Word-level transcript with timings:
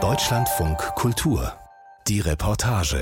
Deutschlandfunk 0.00 0.78
Kultur. 0.96 1.52
Die 2.08 2.18
Reportage. 2.18 2.98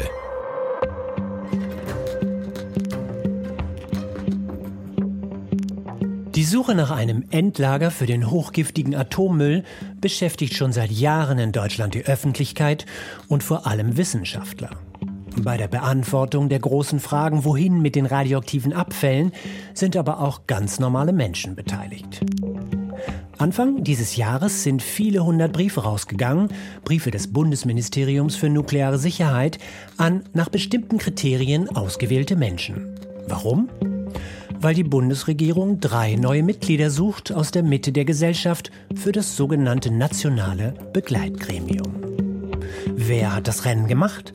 Die 6.34 6.44
Suche 6.44 6.74
nach 6.74 6.90
einem 6.90 7.24
Endlager 7.30 7.90
für 7.90 8.04
den 8.04 8.30
hochgiftigen 8.30 8.94
Atommüll 8.94 9.64
beschäftigt 9.98 10.52
schon 10.52 10.74
seit 10.74 10.90
Jahren 10.90 11.38
in 11.38 11.52
Deutschland 11.52 11.94
die 11.94 12.04
Öffentlichkeit 12.04 12.84
und 13.28 13.42
vor 13.42 13.66
allem 13.66 13.96
Wissenschaftler. 13.96 14.76
Bei 15.38 15.56
der 15.56 15.68
Beantwortung 15.68 16.50
der 16.50 16.58
großen 16.58 17.00
Fragen, 17.00 17.46
wohin 17.46 17.80
mit 17.80 17.94
den 17.94 18.04
radioaktiven 18.04 18.74
Abfällen, 18.74 19.32
sind 19.72 19.96
aber 19.96 20.20
auch 20.20 20.46
ganz 20.46 20.78
normale 20.78 21.14
Menschen 21.14 21.56
beteiligt. 21.56 22.20
Anfang 23.38 23.82
dieses 23.82 24.16
Jahres 24.16 24.62
sind 24.62 24.82
viele 24.82 25.24
hundert 25.24 25.52
Briefe 25.52 25.82
rausgegangen, 25.82 26.48
Briefe 26.84 27.10
des 27.10 27.32
Bundesministeriums 27.32 28.36
für 28.36 28.48
nukleare 28.48 28.98
Sicherheit, 28.98 29.58
an 29.96 30.22
nach 30.32 30.48
bestimmten 30.48 30.98
Kriterien 30.98 31.68
ausgewählte 31.68 32.36
Menschen. 32.36 32.94
Warum? 33.26 33.68
Weil 34.60 34.74
die 34.74 34.84
Bundesregierung 34.84 35.80
drei 35.80 36.14
neue 36.14 36.42
Mitglieder 36.42 36.90
sucht 36.90 37.32
aus 37.32 37.50
der 37.50 37.62
Mitte 37.62 37.90
der 37.90 38.04
Gesellschaft 38.04 38.70
für 38.94 39.12
das 39.12 39.36
sogenannte 39.36 39.90
nationale 39.90 40.74
Begleitgremium. 40.92 41.96
Wer 42.94 43.34
hat 43.34 43.48
das 43.48 43.64
Rennen 43.64 43.88
gemacht? 43.88 44.34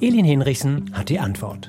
Elin 0.00 0.24
Hinrichsen 0.24 0.90
hat 0.92 1.08
die 1.08 1.18
Antwort. 1.18 1.68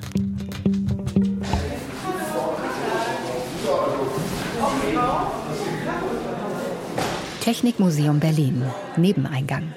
Technikmuseum 7.48 8.20
Berlin, 8.20 8.62
Nebeneingang. 8.98 9.72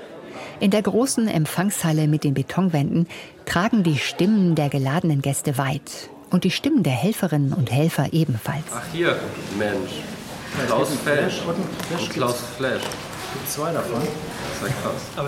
In 0.59 0.71
der 0.71 0.81
großen 0.81 1.29
Empfangshalle 1.29 2.09
mit 2.09 2.25
den 2.25 2.33
Betonwänden 2.33 3.07
tragen 3.45 3.81
die 3.83 3.97
Stimmen 3.97 4.55
der 4.55 4.67
geladenen 4.67 5.21
Gäste 5.21 5.57
weit 5.57 6.09
und 6.31 6.43
die 6.43 6.51
Stimmen 6.51 6.83
der 6.83 6.91
Helferinnen 6.91 7.53
und 7.53 7.71
Helfer 7.71 8.11
ebenfalls. 8.11 8.65
Ach 8.75 8.83
hier, 8.91 9.17
Mensch. 9.57 10.01
Klaus 10.67 10.89
Flash 10.95 11.41
und 11.47 12.09
Klaus 12.09 12.43
Flash. 12.57 12.81
Zwei 13.47 13.71
davon. 13.71 14.01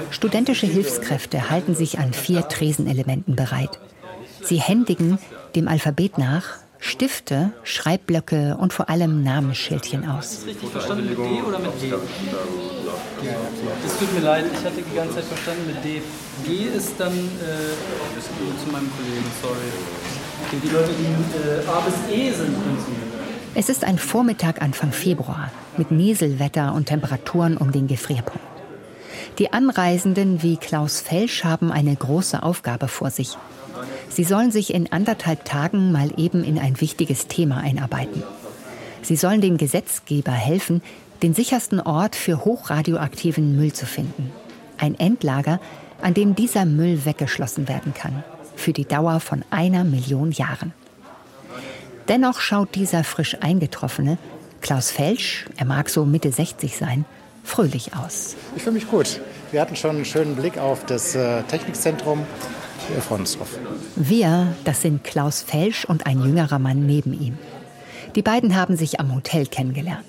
Studentische 0.10 0.68
Hilfskräfte 0.68 1.50
halten 1.50 1.76
sich 1.76 1.98
an 1.98 2.12
vier 2.12 2.50
Tresenelementen 2.50 3.38
bereit. 3.38 3.80
Sie 4.42 4.60
händigen 4.60 5.18
dem 5.56 5.70
Alphabet 5.70 6.18
nach 6.18 6.58
Stifte, 6.86 7.54
Schreibblöcke 7.64 8.58
und 8.60 8.74
vor 8.74 8.90
allem 8.90 9.24
Namensschildchen 9.24 10.06
aus. 10.06 10.42
Richtig 10.46 10.70
verstanden 10.70 11.06
mit 11.08 11.18
D 11.18 11.42
oder 11.42 11.58
mit 11.58 11.80
G? 11.80 11.94
Es 13.86 13.98
tut 13.98 14.14
mir 14.14 14.20
leid, 14.20 14.44
ich 14.52 14.66
hatte 14.66 14.82
die 14.82 14.94
ganze 14.94 15.16
Zeit 15.16 15.24
verstanden 15.24 15.66
mit 15.66 15.82
D. 15.82 16.02
G 16.46 16.66
ist 16.76 16.96
dann 16.98 17.14
äh, 17.14 18.60
zu 18.66 18.70
meinem 18.70 18.92
Kollegen, 18.98 19.32
sorry. 19.42 19.56
Okay, 20.46 20.58
die 20.62 20.68
Leute, 20.68 20.90
die 21.00 21.06
äh, 21.06 21.66
A 21.70 21.80
bis 21.80 21.96
E 22.14 22.32
sind, 22.34 22.54
Es 23.56 23.70
ist 23.70 23.86
ein 23.86 23.98
Vormittag 23.98 24.62
Anfang 24.62 24.92
Februar 24.92 25.52
mit 25.78 25.90
Nieselwetter 25.90 26.74
und 26.74 26.88
Temperaturen 26.88 27.56
um 27.56 27.72
den 27.72 27.88
Gefrierpunkt. 27.88 28.42
Die 29.40 29.54
Anreisenden 29.54 30.44
wie 30.44 30.58
Klaus 30.58 31.00
Felsch 31.00 31.46
haben 31.46 31.72
eine 31.72 31.96
große 31.96 32.44
Aufgabe 32.44 32.90
vor 32.90 33.10
sich. 33.10 33.38
Sie 34.14 34.24
sollen 34.24 34.52
sich 34.52 34.72
in 34.76 34.92
anderthalb 34.92 35.44
Tagen 35.44 35.92
mal 35.92 36.12
eben 36.18 36.44
in 36.44 36.60
ein 36.60 36.80
wichtiges 36.80 37.28
Thema 37.28 37.58
einarbeiten. 37.58 38.22
Sie 39.02 39.16
sollen 39.16 39.42
dem 39.42 39.58
Gesetzgeber 39.58 40.32
helfen, 40.32 40.84
den 41.24 41.34
sichersten 41.34 41.80
Ort 41.80 42.16
für 42.16 42.46
hochradioaktiven 42.46 43.56
Müll 43.56 43.74
zu 43.74 43.88
finden. 43.88 44.32
Ein 44.78 44.94
Endlager, 45.00 45.60
an 46.04 46.14
dem 46.14 46.36
dieser 46.36 46.66
Müll 46.66 47.06
weggeschlossen 47.06 47.68
werden 47.68 47.96
kann. 47.96 48.24
Für 48.56 48.72
die 48.72 48.86
Dauer 48.86 49.20
von 49.20 49.44
einer 49.50 49.84
Million 49.84 50.32
Jahren. 50.32 50.74
Dennoch 52.08 52.40
schaut 52.40 52.76
dieser 52.76 53.04
frisch 53.04 53.38
eingetroffene, 53.42 54.20
Klaus 54.62 54.92
Felsch, 54.92 55.48
er 55.58 55.66
mag 55.66 55.90
so 55.90 56.06
Mitte 56.06 56.32
60 56.32 56.78
sein, 56.78 57.06
fröhlich 57.44 57.96
aus. 57.96 58.36
Ich 58.56 58.62
fühle 58.62 58.76
mich 58.76 58.88
gut. 58.88 59.20
Wir 59.52 59.60
hatten 59.60 59.76
schon 59.76 59.96
einen 59.96 60.06
schönen 60.06 60.36
Blick 60.36 60.60
auf 60.60 60.86
das 60.86 61.16
äh, 61.16 61.42
Technikzentrum 61.44 62.20
drauf. 62.88 63.58
Wir, 63.96 64.54
das 64.64 64.82
sind 64.82 65.04
Klaus 65.04 65.42
Felsch 65.42 65.86
und 65.86 66.06
ein 66.06 66.24
jüngerer 66.24 66.60
Mann 66.60 66.86
neben 66.86 67.14
ihm. 67.14 67.38
Die 68.16 68.22
beiden 68.22 68.56
haben 68.56 68.78
sich 68.78 69.00
am 69.00 69.14
Hotel 69.14 69.48
kennengelernt. 69.48 70.06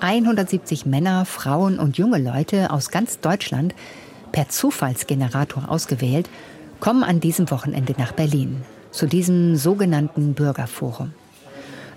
170 0.00 0.86
Männer, 0.86 1.24
Frauen 1.24 1.78
und 1.78 1.96
junge 1.96 2.18
Leute 2.18 2.70
aus 2.70 2.90
ganz 2.90 3.20
Deutschland, 3.20 3.74
per 4.32 4.48
Zufallsgenerator 4.48 5.70
ausgewählt, 5.70 6.28
kommen 6.80 7.02
an 7.02 7.20
diesem 7.20 7.50
Wochenende 7.50 7.94
nach 7.96 8.12
Berlin, 8.12 8.62
zu 8.90 9.06
diesem 9.06 9.56
sogenannten 9.56 10.34
Bürgerforum. 10.34 11.12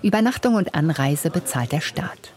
Übernachtung 0.02 0.54
und 0.54 0.74
Anreise 0.74 1.30
bezahlt 1.30 1.72
der 1.72 1.82
Staat. 1.82 2.32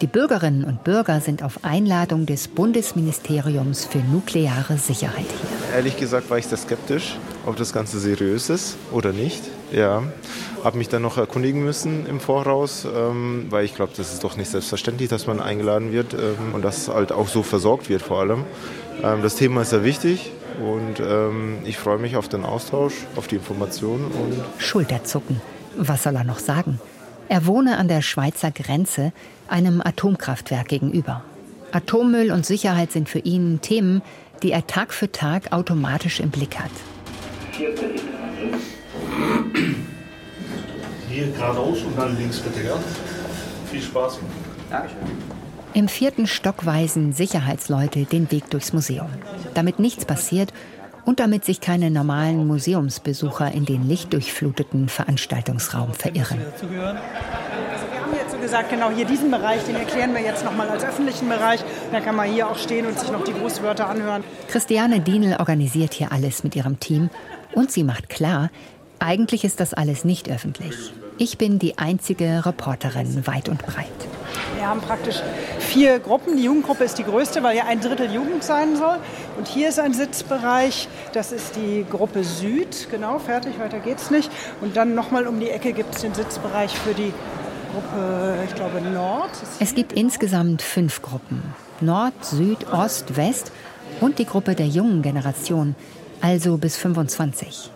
Die 0.00 0.06
Bürgerinnen 0.06 0.62
und 0.62 0.84
Bürger 0.84 1.20
sind 1.20 1.42
auf 1.42 1.64
Einladung 1.64 2.24
des 2.24 2.46
Bundesministeriums 2.46 3.84
für 3.84 3.98
nukleare 3.98 4.78
Sicherheit 4.78 5.26
hier. 5.26 5.74
Ehrlich 5.74 5.96
gesagt 5.96 6.30
war 6.30 6.38
ich 6.38 6.46
sehr 6.46 6.56
skeptisch, 6.56 7.16
ob 7.44 7.56
das 7.56 7.72
Ganze 7.72 7.98
seriös 7.98 8.48
ist 8.48 8.76
oder 8.92 9.12
nicht. 9.12 9.42
Ja, 9.72 10.04
habe 10.62 10.78
mich 10.78 10.88
dann 10.88 11.02
noch 11.02 11.18
erkundigen 11.18 11.64
müssen 11.64 12.06
im 12.06 12.20
Voraus, 12.20 12.84
ähm, 12.84 13.46
weil 13.50 13.64
ich 13.64 13.74
glaube, 13.74 13.92
das 13.96 14.12
ist 14.12 14.22
doch 14.22 14.36
nicht 14.36 14.52
selbstverständlich, 14.52 15.08
dass 15.08 15.26
man 15.26 15.40
eingeladen 15.40 15.90
wird 15.90 16.14
ähm, 16.14 16.54
und 16.54 16.64
dass 16.64 16.86
halt 16.86 17.10
auch 17.10 17.26
so 17.26 17.42
versorgt 17.42 17.88
wird 17.88 18.02
vor 18.02 18.20
allem. 18.20 18.44
Ähm, 19.02 19.22
das 19.22 19.34
Thema 19.34 19.62
ist 19.62 19.70
sehr 19.70 19.82
wichtig 19.82 20.30
und 20.60 21.00
ähm, 21.00 21.58
ich 21.64 21.76
freue 21.76 21.98
mich 21.98 22.16
auf 22.16 22.28
den 22.28 22.44
Austausch, 22.44 22.94
auf 23.16 23.26
die 23.26 23.34
Informationen. 23.34 24.04
Und 24.04 24.62
Schulterzucken. 24.62 25.40
Was 25.76 26.04
soll 26.04 26.14
er 26.14 26.24
noch 26.24 26.38
sagen? 26.38 26.78
Er 27.28 27.44
wohne 27.46 27.76
an 27.76 27.88
der 27.88 28.00
Schweizer 28.00 28.50
Grenze, 28.50 29.12
einem 29.48 29.82
Atomkraftwerk 29.82 30.68
gegenüber. 30.68 31.22
Atommüll 31.72 32.32
und 32.32 32.46
Sicherheit 32.46 32.92
sind 32.92 33.08
für 33.08 33.18
ihn 33.18 33.60
Themen, 33.60 34.00
die 34.42 34.50
er 34.50 34.66
Tag 34.66 34.94
für 34.94 35.12
Tag 35.12 35.52
automatisch 35.52 36.20
im 36.20 36.30
Blick 36.30 36.58
hat. 36.58 36.70
Hier 41.10 41.26
geradeaus 41.32 41.82
und 41.82 41.98
dann 41.98 42.16
links 42.16 42.38
bitte, 42.40 42.66
ja? 42.66 42.78
Viel 43.70 43.82
Spaß. 43.82 44.20
Dankeschön. 44.70 44.98
Im 45.74 45.88
vierten 45.88 46.26
Stock 46.26 46.64
weisen 46.64 47.12
Sicherheitsleute 47.12 48.04
den 48.04 48.30
Weg 48.30 48.48
durchs 48.50 48.72
Museum. 48.72 49.08
Damit 49.54 49.78
nichts 49.78 50.06
passiert 50.06 50.52
und 51.08 51.20
damit 51.20 51.42
sich 51.42 51.62
keine 51.62 51.90
normalen 51.90 52.46
Museumsbesucher 52.46 53.50
in 53.52 53.64
den 53.64 53.88
lichtdurchfluteten 53.88 54.90
Veranstaltungsraum 54.90 55.94
verirren. 55.94 56.38
Also 56.52 56.70
wir 56.70 56.82
haben 56.82 58.12
jetzt 58.14 58.32
so 58.32 58.36
gesagt, 58.36 58.68
genau 58.68 58.90
hier 58.90 59.06
diesen 59.06 59.30
Bereich, 59.30 59.64
den 59.64 59.76
erklären 59.76 60.12
wir 60.12 60.20
jetzt 60.20 60.44
nochmal 60.44 60.68
als 60.68 60.84
öffentlichen 60.84 61.30
Bereich. 61.30 61.64
Da 61.92 62.00
kann 62.00 62.14
man 62.14 62.30
hier 62.30 62.46
auch 62.46 62.58
stehen 62.58 62.84
und 62.84 62.98
sich 62.98 63.10
noch 63.10 63.24
die 63.24 63.32
Grußwörter 63.32 63.88
anhören. 63.88 64.22
Christiane 64.48 65.00
Dienel 65.00 65.38
organisiert 65.38 65.94
hier 65.94 66.12
alles 66.12 66.44
mit 66.44 66.54
ihrem 66.54 66.78
Team 66.78 67.08
und 67.54 67.72
sie 67.72 67.84
macht 67.84 68.10
klar, 68.10 68.50
eigentlich 68.98 69.44
ist 69.44 69.60
das 69.60 69.72
alles 69.72 70.04
nicht 70.04 70.30
öffentlich. 70.30 70.92
Ich 71.16 71.38
bin 71.38 71.58
die 71.58 71.78
einzige 71.78 72.44
Reporterin 72.44 73.26
weit 73.26 73.48
und 73.48 73.62
breit. 73.62 74.07
Wir 74.68 74.74
haben 74.74 74.82
praktisch 74.82 75.22
vier 75.60 75.98
Gruppen. 75.98 76.36
Die 76.36 76.42
Jugendgruppe 76.42 76.84
ist 76.84 76.98
die 76.98 77.02
größte, 77.02 77.42
weil 77.42 77.56
ja 77.56 77.64
ein 77.64 77.80
Drittel 77.80 78.12
Jugend 78.12 78.44
sein 78.44 78.76
soll. 78.76 78.98
Und 79.38 79.48
hier 79.48 79.70
ist 79.70 79.80
ein 79.80 79.94
Sitzbereich, 79.94 80.88
das 81.14 81.32
ist 81.32 81.56
die 81.56 81.86
Gruppe 81.88 82.22
Süd. 82.22 82.88
Genau, 82.90 83.18
fertig, 83.18 83.58
weiter 83.58 83.78
geht's 83.78 84.10
nicht. 84.10 84.30
Und 84.60 84.76
dann 84.76 84.94
nochmal 84.94 85.26
um 85.26 85.40
die 85.40 85.48
Ecke 85.48 85.72
gibt 85.72 85.94
es 85.94 86.02
den 86.02 86.12
Sitzbereich 86.12 86.76
für 86.76 86.92
die 86.92 87.14
Gruppe, 87.72 88.34
ich 88.46 88.54
glaube, 88.56 88.82
Nord. 88.82 89.30
Es 89.58 89.74
gibt 89.74 89.94
insgesamt 89.94 90.60
fünf 90.60 91.00
Gruppen. 91.00 91.42
Nord, 91.80 92.22
Süd, 92.22 92.70
Ost, 92.70 93.16
West 93.16 93.52
und 94.02 94.18
die 94.18 94.26
Gruppe 94.26 94.54
der 94.54 94.66
jungen 94.66 95.00
Generation, 95.00 95.76
also 96.20 96.58
bis 96.58 96.76
25. 96.76 97.70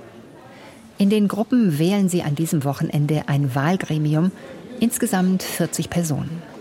In 0.99 1.08
den 1.08 1.26
Gruppen 1.26 1.78
wählen 1.78 2.11
sie 2.11 2.22
an 2.22 2.34
diesem 2.34 2.64
Wochenende 2.64 3.22
ein 3.28 3.55
Wahlgremium, 3.55 4.31
insgesamt 4.78 5.43
40 5.43 5.88
Personen. 5.88 6.51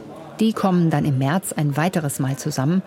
Die 0.42 0.54
kommen 0.54 0.90
dann 0.90 1.06
im 1.06 1.20
März 1.20 1.54
ein 1.54 1.78
weiteres 1.78 2.18
Mal 2.18 2.36
zusammen 2.36 2.82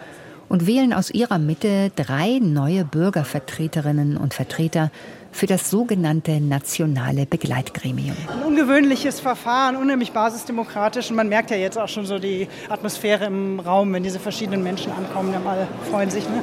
und 0.48 0.66
wählen 0.66 0.92
aus 0.92 1.12
ihrer 1.12 1.38
Mitte 1.38 1.92
drei 1.94 2.40
neue 2.42 2.84
Bürgervertreterinnen 2.84 4.16
und 4.16 4.34
Vertreter 4.34 4.90
für 5.30 5.46
das 5.46 5.70
sogenannte 5.70 6.40
nationale 6.40 7.26
Begleitgremium. 7.26 8.16
Ein 8.26 8.42
ungewöhnliches 8.42 9.20
Verfahren, 9.20 9.76
unheimlich 9.76 10.10
basisdemokratisch. 10.10 11.10
Und 11.10 11.16
man 11.16 11.28
merkt 11.28 11.52
ja 11.52 11.56
jetzt 11.56 11.78
auch 11.78 11.86
schon 11.86 12.06
so 12.06 12.18
die 12.18 12.48
Atmosphäre 12.68 13.26
im 13.26 13.60
Raum, 13.60 13.92
wenn 13.92 14.02
diese 14.02 14.18
verschiedenen 14.18 14.64
Menschen 14.64 14.90
ankommen. 14.90 15.32
Die 15.32 15.48
alle 15.48 15.68
freuen 15.88 16.10
sich. 16.10 16.28
Ne? 16.28 16.42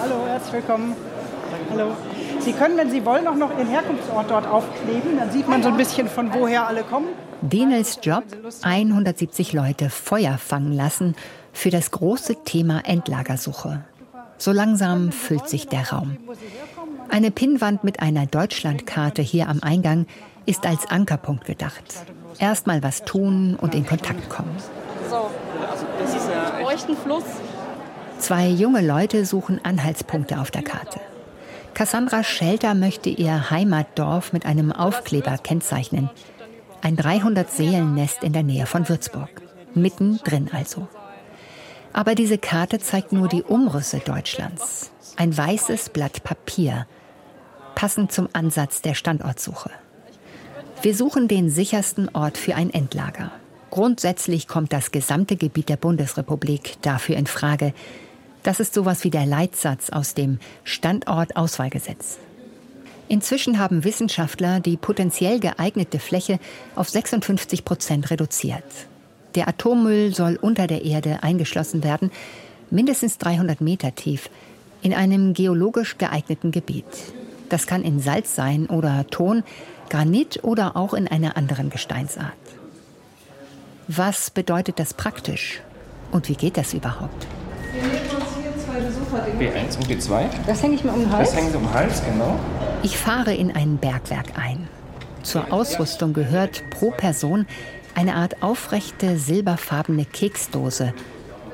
Hallo, 0.00 0.26
herzlich 0.26 0.54
willkommen. 0.54 0.96
Hallo. 1.70 1.92
Sie 2.40 2.52
können, 2.52 2.76
wenn 2.76 2.90
Sie 2.90 3.06
wollen, 3.06 3.28
auch 3.28 3.36
noch 3.36 3.56
Ihren 3.56 3.68
Herkunftsort 3.68 4.28
dort 4.28 4.48
aufkleben. 4.48 5.18
Dann 5.18 5.30
sieht 5.30 5.46
man 5.46 5.62
so 5.62 5.68
ein 5.68 5.76
bisschen, 5.76 6.08
von 6.08 6.34
woher 6.34 6.66
alle 6.66 6.82
kommen. 6.82 7.06
Denels 7.40 8.00
Job, 8.02 8.24
170 8.62 9.52
Leute 9.52 9.90
Feuer 9.90 10.38
fangen 10.38 10.72
lassen 10.72 11.14
für 11.52 11.70
das 11.70 11.90
große 11.90 12.44
Thema 12.44 12.82
Endlagersuche. 12.84 13.84
So 14.38 14.52
langsam 14.52 15.12
füllt 15.12 15.48
sich 15.48 15.68
der 15.68 15.90
Raum. 15.90 16.16
Eine 17.08 17.30
Pinnwand 17.30 17.84
mit 17.84 18.00
einer 18.00 18.26
Deutschlandkarte 18.26 19.22
hier 19.22 19.48
am 19.48 19.62
Eingang 19.62 20.06
ist 20.46 20.66
als 20.66 20.86
Ankerpunkt 20.90 21.44
gedacht. 21.44 21.84
Erstmal 22.38 22.82
was 22.82 23.04
tun 23.04 23.56
und 23.60 23.74
in 23.74 23.86
Kontakt 23.86 24.28
kommen. 24.28 24.54
So, 25.08 25.30
das 25.98 26.14
ist 26.14 26.28
ein 26.88 26.96
Fluss. 26.96 27.24
Zwei 28.18 28.48
junge 28.48 28.84
Leute 28.84 29.24
suchen 29.24 29.64
Anhaltspunkte 29.64 30.40
auf 30.40 30.50
der 30.50 30.62
Karte. 30.62 31.00
Cassandra 31.74 32.24
Schelter 32.24 32.74
möchte 32.74 33.08
ihr 33.08 33.50
Heimatdorf 33.50 34.32
mit 34.32 34.44
einem 34.44 34.72
Aufkleber 34.72 35.38
kennzeichnen. 35.38 36.10
Ein 36.80 36.96
300-Seelen-Nest 36.96 38.22
in 38.22 38.32
der 38.32 38.42
Nähe 38.42 38.66
von 38.66 38.88
Würzburg. 38.88 39.42
Mittendrin 39.74 40.50
also. 40.52 40.88
Aber 41.92 42.14
diese 42.14 42.38
Karte 42.38 42.78
zeigt 42.78 43.12
nur 43.12 43.28
die 43.28 43.42
Umrisse 43.42 43.98
Deutschlands. 43.98 44.90
Ein 45.16 45.36
weißes 45.36 45.88
Blatt 45.90 46.22
Papier, 46.22 46.86
passend 47.74 48.12
zum 48.12 48.28
Ansatz 48.32 48.82
der 48.82 48.94
Standortsuche. 48.94 49.70
Wir 50.82 50.94
suchen 50.94 51.26
den 51.26 51.50
sichersten 51.50 52.08
Ort 52.14 52.38
für 52.38 52.54
ein 52.54 52.72
Endlager. 52.72 53.32
Grundsätzlich 53.70 54.46
kommt 54.46 54.72
das 54.72 54.92
gesamte 54.92 55.36
Gebiet 55.36 55.68
der 55.68 55.76
Bundesrepublik 55.76 56.80
dafür 56.82 57.16
in 57.16 57.26
Frage. 57.26 57.74
Das 58.44 58.60
ist 58.60 58.74
sowas 58.74 59.02
wie 59.02 59.10
der 59.10 59.26
Leitsatz 59.26 59.90
aus 59.90 60.14
dem 60.14 60.38
Standortauswahlgesetz. 60.62 62.18
Inzwischen 63.08 63.58
haben 63.58 63.84
Wissenschaftler 63.84 64.60
die 64.60 64.76
potenziell 64.76 65.40
geeignete 65.40 65.98
Fläche 65.98 66.38
auf 66.76 66.90
56 66.90 67.64
Prozent 67.64 68.10
reduziert. 68.10 68.64
Der 69.34 69.48
Atommüll 69.48 70.14
soll 70.14 70.38
unter 70.40 70.66
der 70.66 70.84
Erde 70.84 71.22
eingeschlossen 71.22 71.82
werden, 71.82 72.10
mindestens 72.70 73.16
300 73.18 73.60
Meter 73.62 73.94
tief, 73.94 74.28
in 74.82 74.92
einem 74.92 75.32
geologisch 75.32 75.96
geeigneten 75.96 76.50
Gebiet. 76.50 76.84
Das 77.48 77.66
kann 77.66 77.82
in 77.82 78.00
Salz 78.00 78.34
sein 78.34 78.66
oder 78.66 79.06
Ton, 79.10 79.42
Granit 79.88 80.40
oder 80.42 80.76
auch 80.76 80.92
in 80.92 81.08
einer 81.08 81.36
anderen 81.36 81.70
Gesteinsart. 81.70 82.32
Was 83.86 84.30
bedeutet 84.30 84.78
das 84.78 84.92
praktisch? 84.92 85.62
Und 86.12 86.28
wie 86.28 86.34
geht 86.34 86.58
das 86.58 86.74
überhaupt? 86.74 87.26
B1 89.38 89.76
und 89.76 89.88
B2. 89.88 90.26
Das 90.46 90.62
hänge 90.62 90.74
ich 90.74 90.84
mir 90.84 90.92
um 90.92 91.00
den 91.00 91.12
Hals? 91.12 91.30
Das 91.30 91.40
hängt 91.40 91.54
um 91.54 91.62
den 91.62 91.72
Hals, 91.72 92.02
genau. 92.04 92.38
Ich 92.84 92.96
fahre 92.96 93.34
in 93.34 93.50
ein 93.50 93.78
Bergwerk 93.78 94.38
ein. 94.38 94.68
Zur 95.24 95.52
Ausrüstung 95.52 96.12
gehört 96.12 96.62
pro 96.70 96.90
Person 96.90 97.46
eine 97.94 98.14
Art 98.14 98.42
aufrechte 98.42 99.18
silberfarbene 99.18 100.04
Keksdose. 100.04 100.94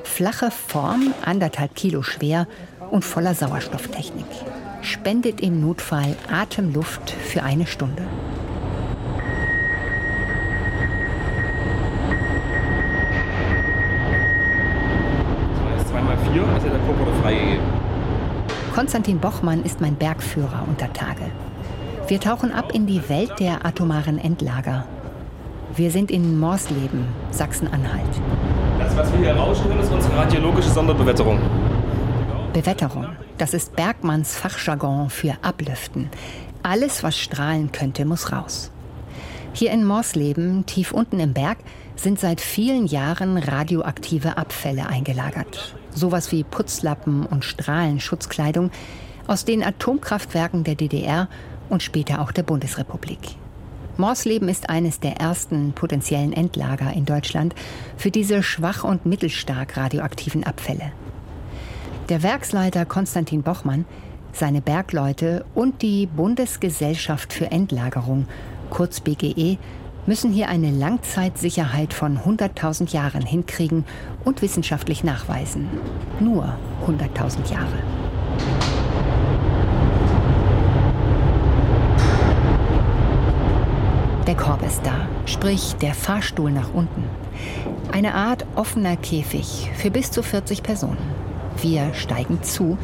Flache 0.03 0.51
Form, 0.51 1.13
anderthalb 1.25 1.73
Kilo 1.73 2.03
schwer 2.03 2.47
und 2.91 3.03
voller 3.03 3.33
Sauerstofftechnik. 3.33 4.27
Spendet 4.81 5.41
im 5.41 5.61
Notfall 5.61 6.15
Atemluft 6.31 7.09
für 7.09 7.41
eine 7.41 7.65
Stunde. 7.65 8.03
Zweimal 15.89 16.17
vier, 16.31 16.47
also 16.47 16.69
der 16.69 16.79
Kopf 16.79 16.99
wurde 16.99 17.13
freigegeben. 17.23 17.65
Konstantin 18.75 19.19
Bochmann 19.19 19.63
ist 19.63 19.79
mein 19.79 19.95
Bergführer 19.95 20.65
unter 20.67 20.91
Tage. 20.91 21.31
Wir 22.09 22.19
tauchen 22.19 22.51
ab 22.51 22.73
in 22.73 22.85
die 22.85 23.07
Welt 23.07 23.31
der 23.39 23.65
atomaren 23.65 24.17
Endlager. 24.17 24.85
Wir 25.77 25.91
sind 25.91 26.11
in 26.11 26.37
Morsleben, 26.37 27.07
Sachsen-Anhalt. 27.31 28.03
Das, 28.77 28.93
was 28.97 29.13
wir 29.13 29.19
hier 29.19 29.37
rauschen, 29.37 29.79
ist 29.79 29.89
unsere 29.89 30.17
radiologische 30.17 30.69
Sonderbewetterung. 30.69 31.39
Bewetterung, 32.51 33.07
das 33.37 33.53
ist 33.53 33.77
Bergmanns 33.77 34.35
Fachjargon 34.35 35.09
für 35.09 35.35
Ablüften. 35.41 36.09
Alles, 36.61 37.01
was 37.01 37.17
strahlen 37.17 37.71
könnte, 37.71 38.03
muss 38.03 38.33
raus. 38.33 38.71
Hier 39.53 39.71
in 39.71 39.85
Morsleben, 39.85 40.65
tief 40.65 40.91
unten 40.91 41.21
im 41.21 41.31
Berg, 41.31 41.59
sind 41.95 42.19
seit 42.19 42.41
vielen 42.41 42.85
Jahren 42.85 43.37
radioaktive 43.37 44.37
Abfälle 44.37 44.87
eingelagert. 44.87 45.75
Sowas 45.93 46.31
wie 46.31 46.43
Putzlappen 46.43 47.25
und 47.25 47.45
Strahlenschutzkleidung 47.45 48.71
aus 49.27 49.45
den 49.45 49.63
Atomkraftwerken 49.63 50.63
der 50.63 50.75
DDR 50.75 51.29
und 51.69 51.83
später 51.83 52.21
auch 52.21 52.31
der 52.31 52.43
Bundesrepublik. 52.43 53.19
Morsleben 53.97 54.49
ist 54.49 54.69
eines 54.69 54.99
der 54.99 55.17
ersten 55.17 55.71
potenziellen 55.71 56.33
Endlager 56.33 56.91
in 56.91 57.05
Deutschland 57.05 57.55
für 57.95 58.11
diese 58.11 58.43
schwach 58.43 58.83
und 58.83 59.05
mittelstark 59.05 59.77
radioaktiven 59.77 60.43
Abfälle. 60.43 60.91
Der 62.09 62.21
Werksleiter 62.21 62.85
Konstantin 62.85 63.41
Bochmann, 63.41 63.85
seine 64.33 64.61
Bergleute 64.61 65.45
und 65.55 65.81
die 65.81 66.07
Bundesgesellschaft 66.07 67.31
für 67.31 67.51
Endlagerung, 67.51 68.27
kurz 68.69 68.99
BGE, 68.99 69.57
müssen 70.05 70.31
hier 70.31 70.49
eine 70.49 70.71
Langzeitsicherheit 70.71 71.93
von 71.93 72.19
100.000 72.19 72.93
Jahren 72.93 73.25
hinkriegen 73.25 73.85
und 74.23 74.41
wissenschaftlich 74.41 75.03
nachweisen. 75.03 75.67
Nur 76.19 76.57
100.000 76.85 77.51
Jahre. 77.51 77.83
Der 84.27 84.35
Korb 84.35 84.65
ist 84.65 84.81
da, 84.83 85.07
sprich 85.25 85.75
der 85.75 85.93
Fahrstuhl 85.93 86.51
nach 86.51 86.73
unten. 86.73 87.03
Eine 87.91 88.15
Art 88.15 88.45
offener 88.55 88.97
Käfig 88.97 89.69
für 89.75 89.91
bis 89.91 90.09
zu 90.09 90.23
40 90.23 90.63
Personen. 90.63 90.97
Wir 91.61 91.93
steigen 91.93 92.41
zu, 92.41 92.77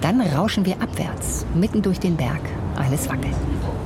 dann 0.00 0.20
rauschen 0.20 0.64
wir 0.64 0.80
abwärts, 0.80 1.44
mitten 1.54 1.82
durch 1.82 2.00
den 2.00 2.16
Berg. 2.16 2.40
Alles 2.76 3.08
wackelt. 3.10 3.36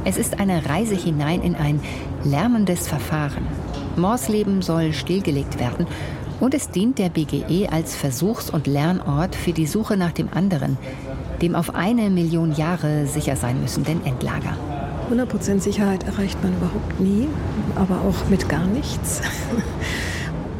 Es 0.07 0.19
ist 0.19 0.39
eine 0.39 0.69
Reise 0.69 0.95
hinein 0.95 1.41
in 1.41 1.55
ein 1.55 1.81
lärmendes 2.25 2.87
Verfahren. 2.87 3.47
Morsleben 3.97 4.61
soll 4.61 4.93
stillgelegt 4.93 5.59
werden 5.59 5.87
und 6.41 6.53
es 6.53 6.69
dient 6.69 6.99
der 6.99 7.09
BGE 7.09 7.69
als 7.71 7.97
Versuchs- 7.97 8.51
und 8.51 8.67
Lernort 8.67 9.35
für 9.35 9.53
die 9.53 9.67
Suche 9.67 9.97
nach 9.97 10.13
dem 10.13 10.29
anderen, 10.35 10.77
dem 11.41 11.55
auf 11.55 11.75
eine 11.75 12.11
Million 12.11 12.53
Jahre 12.53 13.07
sicher 13.07 13.37
sein 13.37 13.63
müssenden 13.63 14.05
Endlager. 14.05 14.57
100% 15.11 15.61
Sicherheit 15.61 16.05
erreicht 16.05 16.43
man 16.43 16.53
überhaupt 16.53 17.01
nie, 17.01 17.29
aber 17.75 17.97
auch 18.07 18.29
mit 18.29 18.49
gar 18.49 18.67
nichts. 18.67 19.23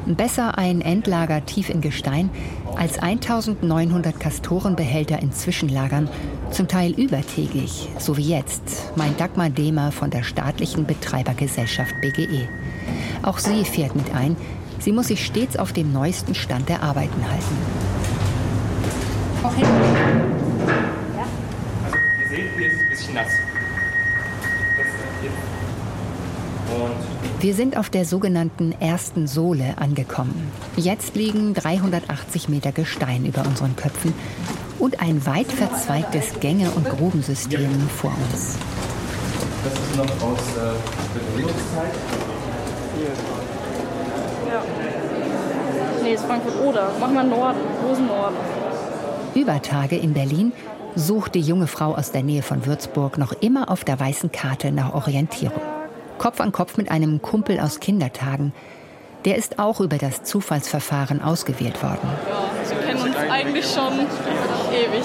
Besser 0.07 0.59
ein 0.59 0.83
Endlager 0.83 1.47
tief 1.47 1.71
in 1.71 1.81
Gestein 1.81 2.29
als 2.77 2.99
1900 2.99 4.21
Kastorenbehälter 4.21 5.21
in 5.21 5.33
Zwischenlagern, 5.33 6.09
zum 6.51 6.69
Teil 6.69 6.93
übertägig, 6.93 7.89
so 7.99 8.17
wie 8.17 8.29
jetzt, 8.29 8.93
mein 8.97 9.17
Dagmar 9.17 9.49
Dehmer 9.49 9.93
von 9.93 10.11
der 10.11 10.23
staatlichen 10.23 10.85
Betreibergesellschaft 10.85 11.95
BGE. 12.03 12.49
Auch 13.23 13.39
sie 13.39 13.65
fährt 13.65 13.97
mit 13.97 14.15
ein. 14.15 14.37
Sie 14.79 14.93
muss 14.93 15.09
sich 15.09 15.25
stets 15.25 15.57
auf 15.57 15.73
dem 15.73 15.93
neuesten 15.93 16.35
Stand 16.35 16.69
der 16.69 16.83
Arbeiten 16.83 17.25
halten. 17.31 17.57
Auch 19.43 19.55
hinten. 19.55 19.73
Ja. 21.17 21.25
Also, 21.85 21.97
ihr 22.21 22.29
seht, 22.29 22.55
hier 22.57 22.67
ist 22.67 22.75
es 22.75 22.81
ein 22.81 22.91
bisschen 22.91 23.15
nass. 23.15 23.44
Wir 27.41 27.55
sind 27.55 27.77
auf 27.77 27.91
der 27.91 28.05
sogenannten 28.05 28.73
ersten 28.81 29.27
Sohle 29.27 29.75
angekommen. 29.77 30.51
Jetzt 30.77 31.15
liegen 31.15 31.53
380 31.53 32.49
Meter 32.49 32.73
Gestein 32.73 33.27
über 33.27 33.43
unseren 33.47 33.77
Köpfen 33.77 34.15
und 34.79 35.01
ein 35.01 35.25
weit 35.27 35.53
verzweigtes 35.53 36.41
Gänge- 36.41 36.71
und 36.71 36.89
Grubensystem 36.89 37.71
vor 37.89 38.13
uns. 38.31 38.57
Das 39.63 39.73
ist 39.73 39.97
noch 39.97 40.27
aus 40.27 40.39
äh, 40.57 41.19
Begründungszeit. 41.19 41.93
Ja. 44.51 44.63
Nee, 46.03 46.15
ist 46.15 46.25
Frankfurt-Oder. 46.25 46.93
Machen 47.01 47.15
wir 47.15 47.25
Norden, 47.25 47.61
großen 47.83 48.07
Norden. 48.07 48.37
Über 49.35 49.61
Tage 49.63 49.97
in 49.97 50.13
Berlin 50.13 50.53
sucht 50.95 51.35
die 51.35 51.41
junge 51.41 51.67
Frau 51.67 51.95
aus 51.95 52.13
der 52.13 52.23
Nähe 52.23 52.43
von 52.43 52.67
Würzburg 52.67 53.19
noch 53.19 53.33
immer 53.33 53.71
auf 53.71 53.85
der 53.85 53.99
weißen 53.99 54.31
Karte 54.33 54.71
nach 54.71 54.95
Orientierung. 54.95 55.61
Kopf 56.19 56.41
an 56.41 56.53
Kopf 56.53 56.77
mit 56.77 56.91
einem 56.91 57.23
Kumpel 57.23 57.61
aus 57.61 57.81
Kindertagen. 57.81 58.53
Der 59.25 59.37
ist 59.37 59.59
auch 59.59 59.81
über 59.81 59.97
das 59.97 60.23
Zufallsverfahren 60.23 61.23
ausgewählt 61.23 61.83
worden. 61.83 62.09
Ja, 62.29 62.77
wir 62.77 62.87
kennen 62.87 63.03
uns 63.03 63.17
eigentlich 63.17 63.67
schon 63.67 64.01
ewig. 64.71 65.05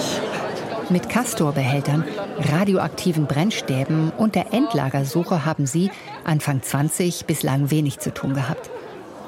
Mit 0.90 1.08
Castorbehältern, 1.08 2.04
radioaktiven 2.52 3.26
Brennstäben 3.26 4.12
und 4.18 4.34
der 4.34 4.52
Endlagersuche 4.52 5.44
haben 5.46 5.64
Sie 5.64 5.90
Anfang 6.24 6.62
20 6.62 7.26
bislang 7.26 7.70
wenig 7.70 8.00
zu 8.00 8.12
tun 8.12 8.34
gehabt. 8.34 8.70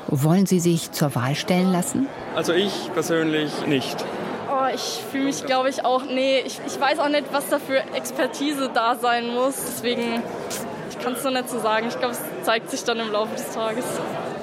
Wollen 0.09 0.47
Sie 0.47 0.61
sich 0.61 0.91
zur 0.91 1.15
Wahl 1.15 1.37
stellen 1.37 1.73
lassen? 1.73 2.09
Also 2.35 2.53
ich 2.53 2.93
persönlich 2.93 3.67
nicht. 3.67 4.05
Oh, 4.51 4.67
ich 4.75 5.03
fühle 5.11 5.25
mich, 5.25 5.47
glaube 5.47 5.71
ich, 5.71 5.85
auch. 5.85 6.05
Nee, 6.05 6.41
ich, 6.45 6.61
ich 6.67 6.79
weiß 6.79 6.99
auch 6.99 7.09
nicht, 7.09 7.25
was 7.33 7.49
da 7.49 7.59
für 7.59 7.79
Expertise 7.95 8.71
da 8.75 8.97
sein 8.97 9.29
muss. 9.33 9.55
Deswegen 9.57 10.23
kann 11.03 11.15
es 11.15 11.25
noch 11.25 11.33
nicht 11.33 11.49
so 11.49 11.59
sagen. 11.61 11.87
Ich 11.89 11.99
glaube, 11.99 12.15
es 12.15 12.45
zeigt 12.45 12.71
sich 12.71 12.85
dann 12.85 12.99
im 12.99 13.11
Laufe 13.11 13.35
des 13.35 13.51
Tages. 13.51 13.85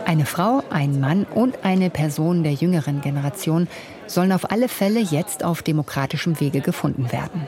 Eine 0.05 0.25
Frau, 0.25 0.63
ein 0.69 0.99
Mann 0.99 1.25
und 1.25 1.63
eine 1.63 1.89
Person 1.89 2.43
der 2.43 2.53
jüngeren 2.53 3.01
Generation 3.01 3.67
sollen 4.07 4.31
auf 4.31 4.51
alle 4.51 4.67
Fälle 4.67 4.99
jetzt 4.99 5.43
auf 5.43 5.61
demokratischem 5.61 6.39
Wege 6.39 6.61
gefunden 6.61 7.11
werden. 7.11 7.47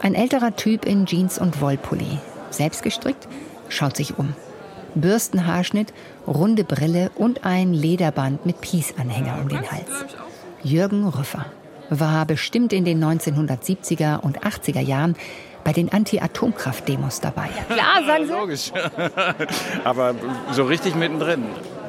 Ein 0.00 0.14
älterer 0.14 0.56
Typ 0.56 0.84
in 0.84 1.06
Jeans 1.06 1.38
und 1.38 1.60
Wollpulli, 1.60 2.18
selbst 2.50 2.82
gestrickt, 2.82 3.28
schaut 3.68 3.96
sich 3.96 4.18
um. 4.18 4.34
Bürstenhaarschnitt, 4.94 5.92
runde 6.26 6.64
Brille 6.64 7.10
und 7.14 7.44
ein 7.44 7.72
Lederband 7.72 8.44
mit 8.44 8.60
Peace-Anhänger 8.60 9.38
um 9.40 9.48
den 9.48 9.70
Hals. 9.70 9.90
Jürgen 10.62 11.06
Rüffer 11.06 11.46
war 11.88 12.24
bestimmt 12.26 12.72
in 12.72 12.84
den 12.84 13.02
1970er 13.02 14.20
und 14.20 14.40
80er 14.40 14.80
Jahren 14.80 15.14
bei 15.64 15.72
den 15.72 15.92
Anti-Atomkraft-Demos 15.92 17.20
dabei. 17.20 17.48
Klar, 17.68 18.04
sagen 18.06 18.26
Sie. 18.26 18.32
Logisch. 18.32 18.72
Aber 19.84 20.14
so 20.52 20.64
richtig 20.64 20.94
mittendrin. 20.94 21.44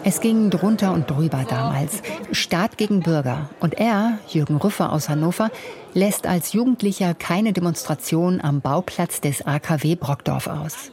Es 0.06 0.20
ging 0.20 0.50
drunter 0.50 0.92
und 0.92 1.10
drüber 1.10 1.46
damals. 1.50 2.02
Staat 2.34 2.78
gegen 2.78 3.00
Bürger. 3.00 3.50
Und 3.62 3.76
er, 3.76 4.20
Jürgen 4.28 4.58
Rüffer 4.58 4.92
aus 4.92 5.08
Hannover, 5.08 5.50
lässt 5.94 6.28
als 6.28 6.52
Jugendlicher 6.52 7.14
keine 7.14 7.54
Demonstration 7.54 8.42
am 8.42 8.60
Bauplatz 8.60 9.22
des 9.22 9.46
AKW 9.46 9.96
Brockdorf 9.96 10.48
aus. 10.48 10.92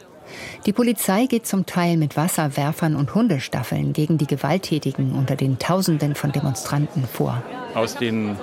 Die 0.64 0.72
Polizei 0.72 1.26
geht 1.26 1.46
zum 1.46 1.66
Teil 1.66 1.96
mit 1.96 2.16
Wasserwerfern 2.16 2.94
und 2.94 3.14
Hundestaffeln 3.14 3.92
gegen 3.92 4.16
die 4.16 4.28
Gewalttätigen 4.28 5.12
unter 5.12 5.34
den 5.34 5.58
Tausenden 5.58 6.14
von 6.14 6.30
Demonstranten 6.30 7.04
vor. 7.04 7.42
Aus 7.74 7.96
den 7.96 8.36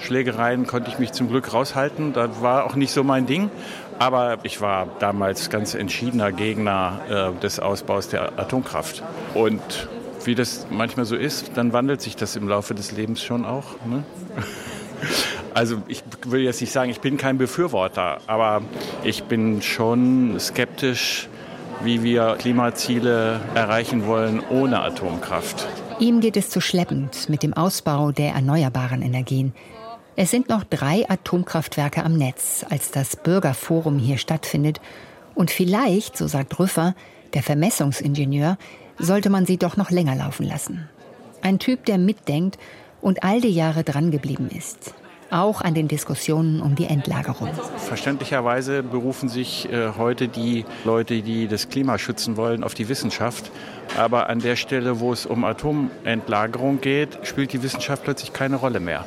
Schlägereien 0.00 0.66
konnte 0.66 0.90
ich 0.90 0.98
mich 0.98 1.12
zum 1.12 1.28
Glück 1.28 1.52
raushalten. 1.52 2.12
Das 2.12 2.40
war 2.40 2.64
auch 2.64 2.74
nicht 2.74 2.92
so 2.92 3.04
mein 3.04 3.26
Ding. 3.26 3.50
Aber 3.98 4.38
ich 4.42 4.60
war 4.60 4.88
damals 4.98 5.48
ganz 5.48 5.74
entschiedener 5.74 6.30
Gegner 6.32 7.00
äh, 7.36 7.40
des 7.40 7.60
Ausbaus 7.60 8.08
der 8.08 8.38
Atomkraft. 8.38 9.02
Und 9.34 9.88
wie 10.24 10.34
das 10.34 10.66
manchmal 10.70 11.06
so 11.06 11.16
ist, 11.16 11.52
dann 11.54 11.72
wandelt 11.72 12.02
sich 12.02 12.16
das 12.16 12.36
im 12.36 12.48
Laufe 12.48 12.74
des 12.74 12.92
Lebens 12.92 13.22
schon 13.22 13.44
auch. 13.44 13.64
Ne? 13.86 14.04
Also 15.52 15.80
ich 15.88 16.02
will 16.26 16.42
jetzt 16.42 16.60
nicht 16.60 16.70
sagen, 16.70 16.90
ich 16.90 17.00
bin 17.00 17.16
kein 17.16 17.38
Befürworter, 17.38 18.18
aber 18.26 18.60
ich 19.04 19.24
bin 19.24 19.62
schon 19.62 20.38
skeptisch, 20.38 21.30
wie 21.82 22.02
wir 22.02 22.36
Klimaziele 22.38 23.40
erreichen 23.54 24.06
wollen 24.06 24.42
ohne 24.50 24.82
Atomkraft. 24.82 25.66
Ihm 25.98 26.20
geht 26.20 26.36
es 26.36 26.50
zu 26.50 26.60
schleppend 26.60 27.30
mit 27.30 27.42
dem 27.42 27.54
Ausbau 27.54 28.12
der 28.12 28.32
erneuerbaren 28.32 29.00
Energien. 29.00 29.54
Es 30.18 30.30
sind 30.30 30.48
noch 30.48 30.64
drei 30.64 31.06
Atomkraftwerke 31.10 32.02
am 32.02 32.16
Netz, 32.16 32.64
als 32.70 32.90
das 32.90 33.16
Bürgerforum 33.16 33.98
hier 33.98 34.16
stattfindet. 34.16 34.80
Und 35.34 35.50
vielleicht, 35.50 36.16
so 36.16 36.26
sagt 36.26 36.58
Rüffer, 36.58 36.94
der 37.34 37.42
Vermessungsingenieur, 37.42 38.56
sollte 38.98 39.28
man 39.28 39.44
sie 39.44 39.58
doch 39.58 39.76
noch 39.76 39.90
länger 39.90 40.14
laufen 40.14 40.46
lassen. 40.46 40.88
Ein 41.42 41.58
Typ, 41.58 41.84
der 41.84 41.98
mitdenkt 41.98 42.56
und 43.02 43.24
all 43.24 43.42
die 43.42 43.50
Jahre 43.50 43.84
drangeblieben 43.84 44.48
ist. 44.50 44.94
Auch 45.28 45.60
an 45.60 45.74
den 45.74 45.86
Diskussionen 45.86 46.62
um 46.62 46.76
die 46.76 46.86
Endlagerung. 46.86 47.50
Verständlicherweise 47.76 48.82
berufen 48.82 49.28
sich 49.28 49.70
äh, 49.70 49.90
heute 49.98 50.28
die 50.28 50.64
Leute, 50.86 51.20
die 51.20 51.46
das 51.46 51.68
Klima 51.68 51.98
schützen 51.98 52.38
wollen, 52.38 52.64
auf 52.64 52.72
die 52.72 52.88
Wissenschaft. 52.88 53.50
Aber 53.98 54.30
an 54.30 54.38
der 54.38 54.56
Stelle, 54.56 54.98
wo 54.98 55.12
es 55.12 55.26
um 55.26 55.44
Atomendlagerung 55.44 56.80
geht, 56.80 57.18
spielt 57.24 57.52
die 57.52 57.62
Wissenschaft 57.62 58.04
plötzlich 58.04 58.32
keine 58.32 58.56
Rolle 58.56 58.80
mehr. 58.80 59.04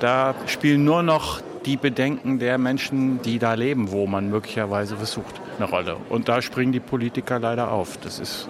Da 0.00 0.34
spielen 0.46 0.84
nur 0.84 1.02
noch 1.02 1.40
die 1.64 1.76
Bedenken 1.76 2.38
der 2.38 2.58
Menschen, 2.58 3.22
die 3.22 3.38
da 3.38 3.54
leben, 3.54 3.90
wo 3.90 4.06
man 4.06 4.28
möglicherweise 4.28 4.96
versucht, 4.96 5.40
eine 5.58 5.68
Rolle. 5.68 5.96
Und 6.10 6.28
da 6.28 6.42
springen 6.42 6.72
die 6.72 6.80
Politiker 6.80 7.38
leider 7.38 7.70
auf. 7.70 7.96
Das 7.98 8.18
ist 8.18 8.48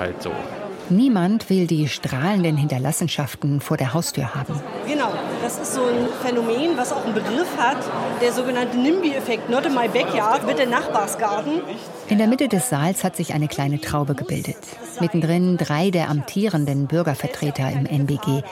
halt 0.00 0.22
so. 0.22 0.32
Niemand 0.88 1.50
will 1.50 1.66
die 1.66 1.88
strahlenden 1.88 2.56
Hinterlassenschaften 2.56 3.60
vor 3.60 3.76
der 3.76 3.92
Haustür 3.92 4.36
haben. 4.36 4.60
Genau, 4.86 5.12
das 5.42 5.58
ist 5.58 5.74
so 5.74 5.80
ein 5.80 6.06
Phänomen, 6.22 6.76
was 6.76 6.92
auch 6.92 7.04
einen 7.04 7.14
Begriff 7.14 7.48
hat, 7.58 7.78
der 8.22 8.32
sogenannte 8.32 8.76
NIMBY-Effekt, 8.78 9.50
not 9.50 9.66
in 9.66 9.74
my 9.74 9.88
backyard, 9.88 10.46
mit 10.46 10.58
der 10.58 10.66
Nachbarsgarten. 10.66 11.60
In 12.08 12.18
der 12.18 12.28
Mitte 12.28 12.46
des 12.46 12.68
Saals 12.68 13.02
hat 13.02 13.16
sich 13.16 13.34
eine 13.34 13.48
kleine 13.48 13.80
Traube 13.80 14.14
gebildet. 14.14 14.58
Mittendrin 15.00 15.56
drei 15.56 15.90
der 15.90 16.08
amtierenden 16.08 16.86
Bürgervertreter 16.86 17.68
im 17.72 17.84
NBG. 17.86 18.42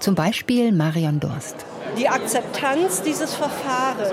Zum 0.00 0.14
Beispiel 0.14 0.72
Marion 0.72 1.20
Durst. 1.20 1.66
Die 1.98 2.08
Akzeptanz 2.08 3.02
dieses 3.02 3.34
Verfahrens 3.34 4.10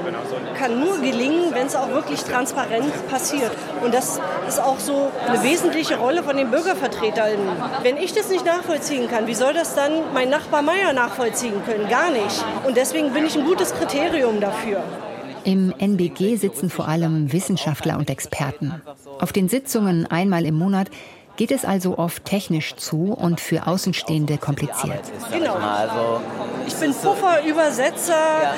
kann 0.58 0.80
nur 0.80 1.00
gelingen, 1.00 1.54
wenn 1.54 1.68
es 1.68 1.76
auch 1.76 1.90
wirklich 1.90 2.22
transparent 2.24 2.92
passiert. 3.10 3.52
Und 3.84 3.94
das 3.94 4.20
ist 4.48 4.62
auch 4.62 4.80
so 4.80 5.12
eine 5.28 5.44
wesentliche 5.44 5.98
Rolle 5.98 6.24
von 6.24 6.38
den 6.38 6.50
Bürgervertretern. 6.50 7.38
Wenn 7.82 7.98
ich 7.98 8.14
das 8.14 8.30
nicht 8.30 8.46
nachvollziehen 8.46 9.10
kann, 9.10 9.28
wie 9.28 9.36
soll 9.36 9.54
das 9.54 9.76
dann 9.76 9.92
mein 10.14 10.30
Nachbar 10.30 10.62
Meier 10.62 10.94
nachvollziehen 10.94 11.64
können? 11.66 11.90
Gar 11.90 12.12
nicht. 12.12 12.44
Und 12.66 12.78
deswegen 12.78 13.12
bin 13.12 13.26
ich 13.26 13.36
ein 13.38 13.46
gutes 13.46 13.74
Kriterium 13.74 14.40
dafür. 14.40 14.82
Im 15.44 15.74
NBG 15.78 16.38
sitzen 16.38 16.70
vor 16.70 16.88
allem 16.88 17.34
Wissenschaftler 17.34 17.98
und 17.98 18.10
Experten. 18.10 18.82
Auf 19.20 19.34
den 19.34 19.50
Sitzungen 19.50 20.08
einmal 20.10 20.46
im 20.46 20.56
Monat 20.56 20.88
geht 21.36 21.52
es 21.52 21.66
also 21.66 21.98
oft 21.98 22.26
technisch 22.26 22.76
zu 22.76 23.14
und 23.14 23.40
für 23.40 23.68
Außenstehende 23.68 24.38
kompliziert. 24.38 25.02
Genau. 25.32 25.56
Also, 25.56 26.22
ich 26.68 26.74
bin 26.76 26.94
Puffer, 26.94 27.44
Übersetzer, 27.46 28.54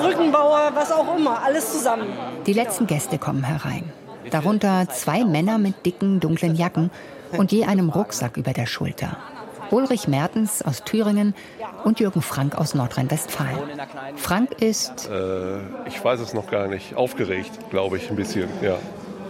Brückenbauer, 0.00 0.72
was 0.74 0.90
auch 0.92 1.16
immer, 1.16 1.42
alles 1.42 1.72
zusammen. 1.72 2.06
Die 2.46 2.52
letzten 2.52 2.86
Gäste 2.86 3.18
kommen 3.18 3.44
herein. 3.44 3.92
Darunter 4.30 4.88
zwei 4.88 5.24
Männer 5.24 5.58
mit 5.58 5.86
dicken, 5.86 6.20
dunklen 6.20 6.56
Jacken 6.56 6.90
und 7.36 7.52
je 7.52 7.64
einem 7.64 7.90
Rucksack 7.90 8.36
über 8.36 8.52
der 8.52 8.66
Schulter. 8.66 9.16
Ulrich 9.70 10.06
Mertens 10.06 10.62
aus 10.62 10.84
Thüringen 10.84 11.34
und 11.84 11.98
Jürgen 12.00 12.22
Frank 12.22 12.56
aus 12.56 12.74
Nordrhein-Westfalen. 12.74 13.58
Frank 14.16 14.62
ist. 14.62 15.08
Äh, 15.08 15.58
ich 15.86 16.02
weiß 16.02 16.20
es 16.20 16.34
noch 16.34 16.48
gar 16.50 16.68
nicht. 16.68 16.94
Aufgeregt, 16.94 17.50
glaube 17.70 17.96
ich, 17.96 18.08
ein 18.08 18.16
bisschen, 18.16 18.48
ja. 18.62 18.76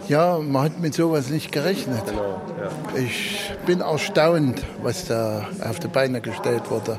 Ja, 0.07 0.39
man 0.39 0.63
hat 0.63 0.79
mit 0.79 0.93
sowas 0.93 1.29
nicht 1.29 1.51
gerechnet. 1.51 2.05
Genau, 2.05 2.41
ja. 2.57 2.99
Ich 2.99 3.51
bin 3.65 3.81
erstaunt, 3.81 4.63
was 4.81 5.05
da 5.05 5.47
auf 5.67 5.79
die 5.79 5.89
Beine 5.89 6.21
gestellt 6.21 6.69
wurde. 6.69 6.97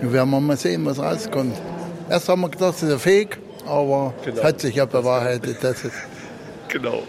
Nun 0.00 0.12
werden 0.12 0.30
wir 0.30 0.40
mal 0.40 0.56
sehen, 0.56 0.86
was 0.86 1.00
rauskommt. 1.00 1.56
Erst 2.08 2.28
haben 2.28 2.42
wir 2.42 2.48
gedacht, 2.48 2.74
das 2.74 2.82
ist 2.84 2.92
ein 2.92 2.98
Fake, 3.00 3.38
aber 3.66 4.14
genau. 4.24 4.38
es 4.38 4.44
hat 4.44 4.60
sich 4.60 4.76
ja 4.76 4.84
bewahrheitet, 4.84 5.62
dass 5.62 5.84
es 5.84 5.92
Genau. 6.68 7.02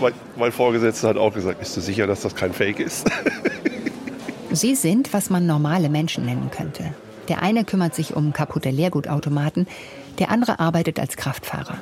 Mein, 0.00 0.12
mein, 0.36 0.52
Vorgesetzter 0.52 1.08
hat 1.08 1.16
auch 1.16 1.34
gesagt, 1.34 1.58
bist 1.58 1.76
du 1.76 1.80
sicher, 1.80 2.06
dass 2.06 2.20
das 2.22 2.34
kein 2.34 2.52
Fake 2.52 2.78
ist? 2.80 3.10
Sie 4.52 4.74
sind, 4.76 5.12
was 5.12 5.30
man 5.30 5.46
normale 5.46 5.88
Menschen 5.88 6.24
nennen 6.24 6.50
könnte. 6.50 6.94
Der 7.28 7.42
eine 7.42 7.64
kümmert 7.64 7.94
sich 7.94 8.16
um 8.16 8.32
kaputte 8.32 8.70
Leergutautomaten, 8.70 9.66
der 10.18 10.30
andere 10.30 10.58
arbeitet 10.58 10.98
als 10.98 11.16
Kraftfahrer. 11.16 11.78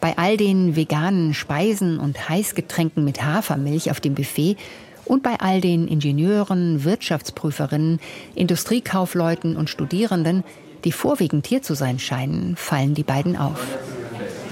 Bei 0.00 0.16
all 0.16 0.36
den 0.36 0.76
veganen 0.76 1.34
Speisen 1.34 1.98
und 1.98 2.28
Heißgetränken 2.28 3.04
mit 3.04 3.22
Hafermilch 3.22 3.90
auf 3.90 4.00
dem 4.00 4.14
Buffet 4.14 4.56
und 5.04 5.22
bei 5.22 5.38
all 5.40 5.60
den 5.60 5.88
Ingenieuren, 5.88 6.84
Wirtschaftsprüferinnen, 6.84 8.00
Industriekaufleuten 8.34 9.56
und 9.56 9.68
Studierenden, 9.68 10.44
die 10.84 10.92
vorwiegend 10.92 11.46
hier 11.46 11.62
zu 11.62 11.74
sein 11.74 11.98
scheinen, 11.98 12.56
fallen 12.56 12.94
die 12.94 13.02
beiden 13.02 13.36
auf. 13.36 13.58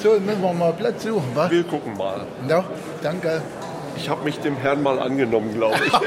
So, 0.02 0.20
müssen 0.20 0.42
wir 0.42 0.52
mal 0.52 0.72
Platz 0.74 1.02
suchen, 1.04 1.30
was? 1.34 1.50
Wir 1.50 1.64
gucken 1.64 1.96
mal. 1.96 2.26
Ja, 2.48 2.64
danke. 3.02 3.42
Ich 3.96 4.08
habe 4.08 4.24
mich 4.24 4.38
dem 4.38 4.56
Herrn 4.56 4.82
mal 4.82 4.98
angenommen, 4.98 5.54
glaube 5.54 5.76
ich. 5.86 5.92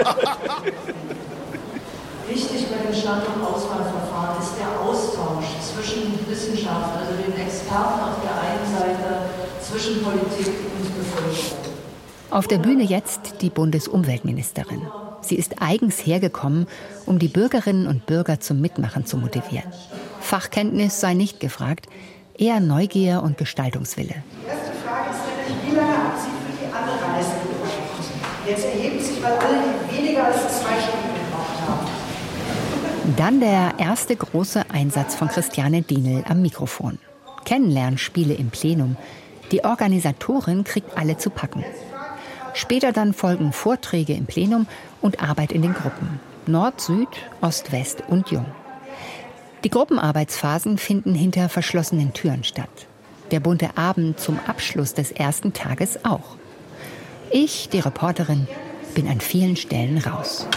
Wichtig 2.32 2.68
bei 2.72 2.78
dem 2.88 2.96
Standortauswahlverfahren 2.96 4.40
ist 4.40 4.56
der 4.56 4.80
Austausch 4.80 5.52
zwischen 5.60 6.16
Wissenschaft, 6.30 6.96
also 6.96 7.12
den 7.20 7.36
Experten 7.36 8.00
auf 8.00 8.24
der 8.24 8.40
einen 8.40 8.64
Seite, 8.72 9.21
zwischen 9.72 10.04
Politik 10.04 10.48
und 10.48 10.96
Bevölkerung. 10.98 11.72
Auf 12.30 12.48
der 12.48 12.58
Bühne 12.58 12.84
jetzt 12.84 13.42
die 13.42 13.50
Bundesumweltministerin. 13.50 14.82
Sie 15.22 15.36
ist 15.36 15.62
eigens 15.62 16.06
hergekommen, 16.06 16.68
um 17.06 17.20
die 17.20 17.28
Bürgerinnen 17.28 17.88
und 17.88 18.06
Bürger 18.06 18.40
zum 18.40 18.60
Mitmachen 18.60 19.06
zu 19.06 19.18
motivieren. 19.18 19.72
Fachkenntnis 20.20 21.00
sei 21.00 21.14
nicht 21.14 21.40
gefragt, 21.40 21.88
eher 22.38 22.60
Neugier 22.60 23.22
und 23.24 23.38
Gestaltungswille. 23.38 24.16
Die 24.44 24.50
erste 24.50 24.72
Frage 24.86 25.10
ist 25.12 25.20
nämlich, 25.50 25.72
wie 25.72 25.76
lange 25.76 25.98
hat 25.98 26.20
sie 26.20 26.30
für 26.30 26.66
die 26.66 26.74
Anreise 26.74 27.32
gebraucht? 27.44 28.48
Jetzt 28.48 28.66
erhebt 28.66 29.02
sich, 29.06 29.24
weil 29.24 29.34
alle 29.34 29.98
weniger 29.98 30.26
als 30.26 30.38
zwei 30.38 30.80
Stunden 30.82 31.14
gebraucht 31.16 31.68
haben. 31.68 33.16
Dann 33.16 33.40
der 33.40 33.74
erste 33.78 34.16
große 34.16 34.64
Einsatz 34.72 35.16
von 35.16 35.28
Christiane 35.28 35.82
Dienel 35.82 36.24
am 36.28 36.42
Mikrofon. 36.42 36.98
Kennenlernspiele 37.46 38.34
im 38.34 38.50
Plenum. 38.50 38.96
Die 39.52 39.64
Organisatorin 39.64 40.64
kriegt 40.64 40.98
alle 40.98 41.18
zu 41.18 41.30
packen. 41.30 41.64
Später 42.54 42.92
dann 42.92 43.14
folgen 43.14 43.54
Vorträge 43.54 44.14
im 44.14 44.26
Plenum 44.26 44.68
und 45.02 45.22
Arbeit 45.22 45.52
in 45.52 45.62
den 45.62 45.74
Gruppen. 45.74 46.20
Nord, 46.48 46.82
Süd, 46.82 47.08
Ost, 47.42 47.72
West 47.72 48.04
und 48.08 48.30
Jung. 48.32 48.46
Die 49.64 49.70
Gruppenarbeitsphasen 49.70 50.78
finden 50.78 51.14
hinter 51.14 51.50
verschlossenen 51.50 52.14
Türen 52.14 52.44
statt. 52.44 52.88
Der 53.30 53.40
bunte 53.40 53.78
Abend 53.78 54.20
zum 54.20 54.40
Abschluss 54.48 54.94
des 54.94 55.12
ersten 55.12 55.54
Tages 55.54 56.04
auch. 56.04 56.36
Ich, 57.30 57.70
die 57.70 57.80
Reporterin, 57.80 58.48
bin 58.96 59.08
an 59.08 59.22
vielen 59.22 59.56
Stellen 59.56 60.00
raus. 60.00 60.48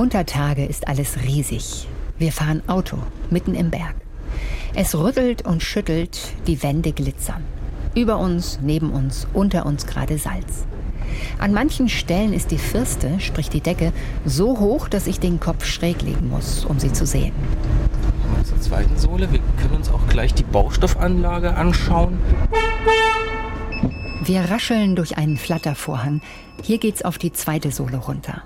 Unter 0.00 0.24
Tage 0.24 0.64
ist 0.64 0.88
alles 0.88 1.24
riesig. 1.26 1.86
Wir 2.16 2.32
fahren 2.32 2.62
Auto 2.68 2.96
mitten 3.28 3.54
im 3.54 3.68
Berg. 3.68 3.94
Es 4.74 4.94
rüttelt 4.94 5.42
und 5.42 5.62
schüttelt, 5.62 6.32
die 6.46 6.62
Wände 6.62 6.92
glitzern. 6.92 7.44
Über 7.94 8.16
uns, 8.16 8.60
neben 8.62 8.92
uns, 8.92 9.26
unter 9.34 9.66
uns 9.66 9.86
gerade 9.86 10.16
Salz. 10.16 10.64
An 11.38 11.52
manchen 11.52 11.90
Stellen 11.90 12.32
ist 12.32 12.50
die 12.50 12.56
Firste, 12.56 13.20
sprich 13.20 13.50
die 13.50 13.60
Decke, 13.60 13.92
so 14.24 14.58
hoch, 14.58 14.88
dass 14.88 15.06
ich 15.06 15.20
den 15.20 15.38
Kopf 15.38 15.66
schräg 15.66 16.00
legen 16.00 16.30
muss, 16.30 16.64
um 16.64 16.80
sie 16.80 16.94
zu 16.94 17.04
sehen. 17.04 17.34
Zur 18.44 18.58
zweiten 18.58 18.96
Sohle. 18.96 19.30
Wir 19.30 19.40
können 19.60 19.76
uns 19.76 19.90
auch 19.90 20.06
gleich 20.08 20.32
die 20.32 20.44
Baustoffanlage 20.44 21.54
anschauen. 21.54 22.18
Wir 24.24 24.50
rascheln 24.50 24.96
durch 24.96 25.18
einen 25.18 25.36
Flattervorhang. 25.36 26.22
Hier 26.62 26.78
geht's 26.78 27.02
auf 27.02 27.18
die 27.18 27.34
zweite 27.34 27.70
Sohle 27.70 27.98
runter. 27.98 28.44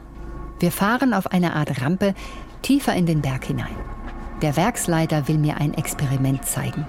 Wir 0.61 0.73
fahren 0.73 1.15
auf 1.15 1.27
eine 1.29 1.55
Art 1.55 1.83
Rampe 1.83 2.15
tiefer 2.63 2.95
in 2.95 3.07
den 3.07 3.21
Berg 3.21 3.45
hinein. 3.45 3.75
Der 4.43 4.57
Werksleiter 4.57 5.29
will 5.29 5.39
mir 5.39 5.57
ein 5.59 5.75
Experiment 5.75 6.45
zeigen. 6.45 6.87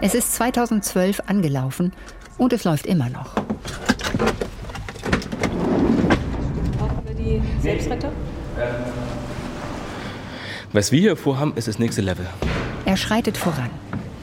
Es 0.00 0.14
ist 0.14 0.34
2012 0.34 1.20
angelaufen 1.26 1.92
und 2.38 2.52
es 2.52 2.64
läuft 2.64 2.86
immer 2.86 3.10
noch. 3.10 3.34
die 7.30 7.40
Selbstretter? 7.60 8.10
Was 10.72 10.92
wir 10.92 11.00
hier 11.00 11.16
vorhaben, 11.16 11.52
ist 11.56 11.68
das 11.68 11.78
nächste 11.78 12.00
Level. 12.00 12.26
Er 12.84 12.96
schreitet 12.96 13.36
voran. 13.36 13.70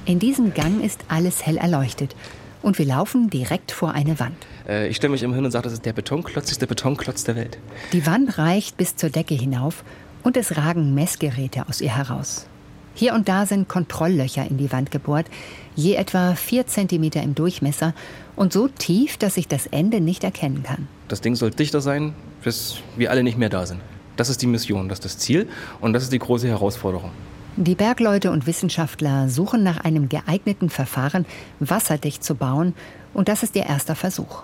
In 0.05 0.19
diesem 0.19 0.53
Gang 0.53 0.83
ist 0.83 1.05
alles 1.07 1.45
hell 1.45 1.57
erleuchtet 1.57 2.15
und 2.61 2.79
wir 2.79 2.85
laufen 2.85 3.29
direkt 3.29 3.71
vor 3.71 3.91
eine 3.91 4.19
Wand. 4.19 4.47
Äh, 4.67 4.87
ich 4.87 4.97
stelle 4.97 5.11
mich 5.11 5.23
immer 5.23 5.35
hin 5.35 5.45
und 5.45 5.51
sage, 5.51 5.63
das 5.63 5.73
ist 5.73 5.85
der 5.85 5.93
betonklotzigste 5.93 6.67
Betonklotz 6.67 7.23
der 7.23 7.35
Welt. 7.35 7.57
Die 7.93 8.05
Wand 8.05 8.37
reicht 8.37 8.77
bis 8.77 8.95
zur 8.95 9.09
Decke 9.09 9.35
hinauf 9.35 9.83
und 10.23 10.37
es 10.37 10.57
ragen 10.57 10.93
Messgeräte 10.93 11.67
aus 11.67 11.81
ihr 11.81 11.95
heraus. 11.95 12.47
Hier 12.93 13.13
und 13.13 13.29
da 13.29 13.45
sind 13.45 13.67
Kontrolllöcher 13.67 14.49
in 14.49 14.57
die 14.57 14.71
Wand 14.71 14.89
gebohrt, 14.89 15.27
je 15.75 15.93
etwa 15.93 16.33
vier 16.33 16.65
Zentimeter 16.65 17.21
im 17.21 17.35
Durchmesser 17.35 17.93
und 18.35 18.51
so 18.51 18.67
tief, 18.67 19.17
dass 19.17 19.37
ich 19.37 19.47
das 19.47 19.67
Ende 19.67 20.01
nicht 20.01 20.23
erkennen 20.23 20.63
kann. 20.63 20.87
Das 21.07 21.21
Ding 21.21 21.35
soll 21.35 21.51
dichter 21.51 21.79
sein, 21.79 22.13
bis 22.43 22.77
wir 22.95 23.11
alle 23.11 23.23
nicht 23.23 23.37
mehr 23.37 23.49
da 23.49 23.67
sind. 23.67 23.81
Das 24.15 24.29
ist 24.29 24.41
die 24.41 24.47
Mission, 24.47 24.89
das 24.89 24.97
ist 24.97 25.05
das 25.05 25.17
Ziel 25.19 25.47
und 25.79 25.93
das 25.93 26.03
ist 26.03 26.11
die 26.11 26.17
große 26.17 26.47
Herausforderung. 26.47 27.11
Die 27.55 27.75
Bergleute 27.75 28.31
und 28.31 28.47
Wissenschaftler 28.47 29.29
suchen 29.29 29.61
nach 29.61 29.77
einem 29.77 30.09
geeigneten 30.09 30.69
Verfahren, 30.69 31.25
wasserdicht 31.59 32.23
zu 32.23 32.35
bauen, 32.35 32.73
und 33.13 33.29
das 33.29 33.41
ist 33.41 33.55
ihr 33.55 33.65
erster 33.65 33.95
Versuch. 33.95 34.43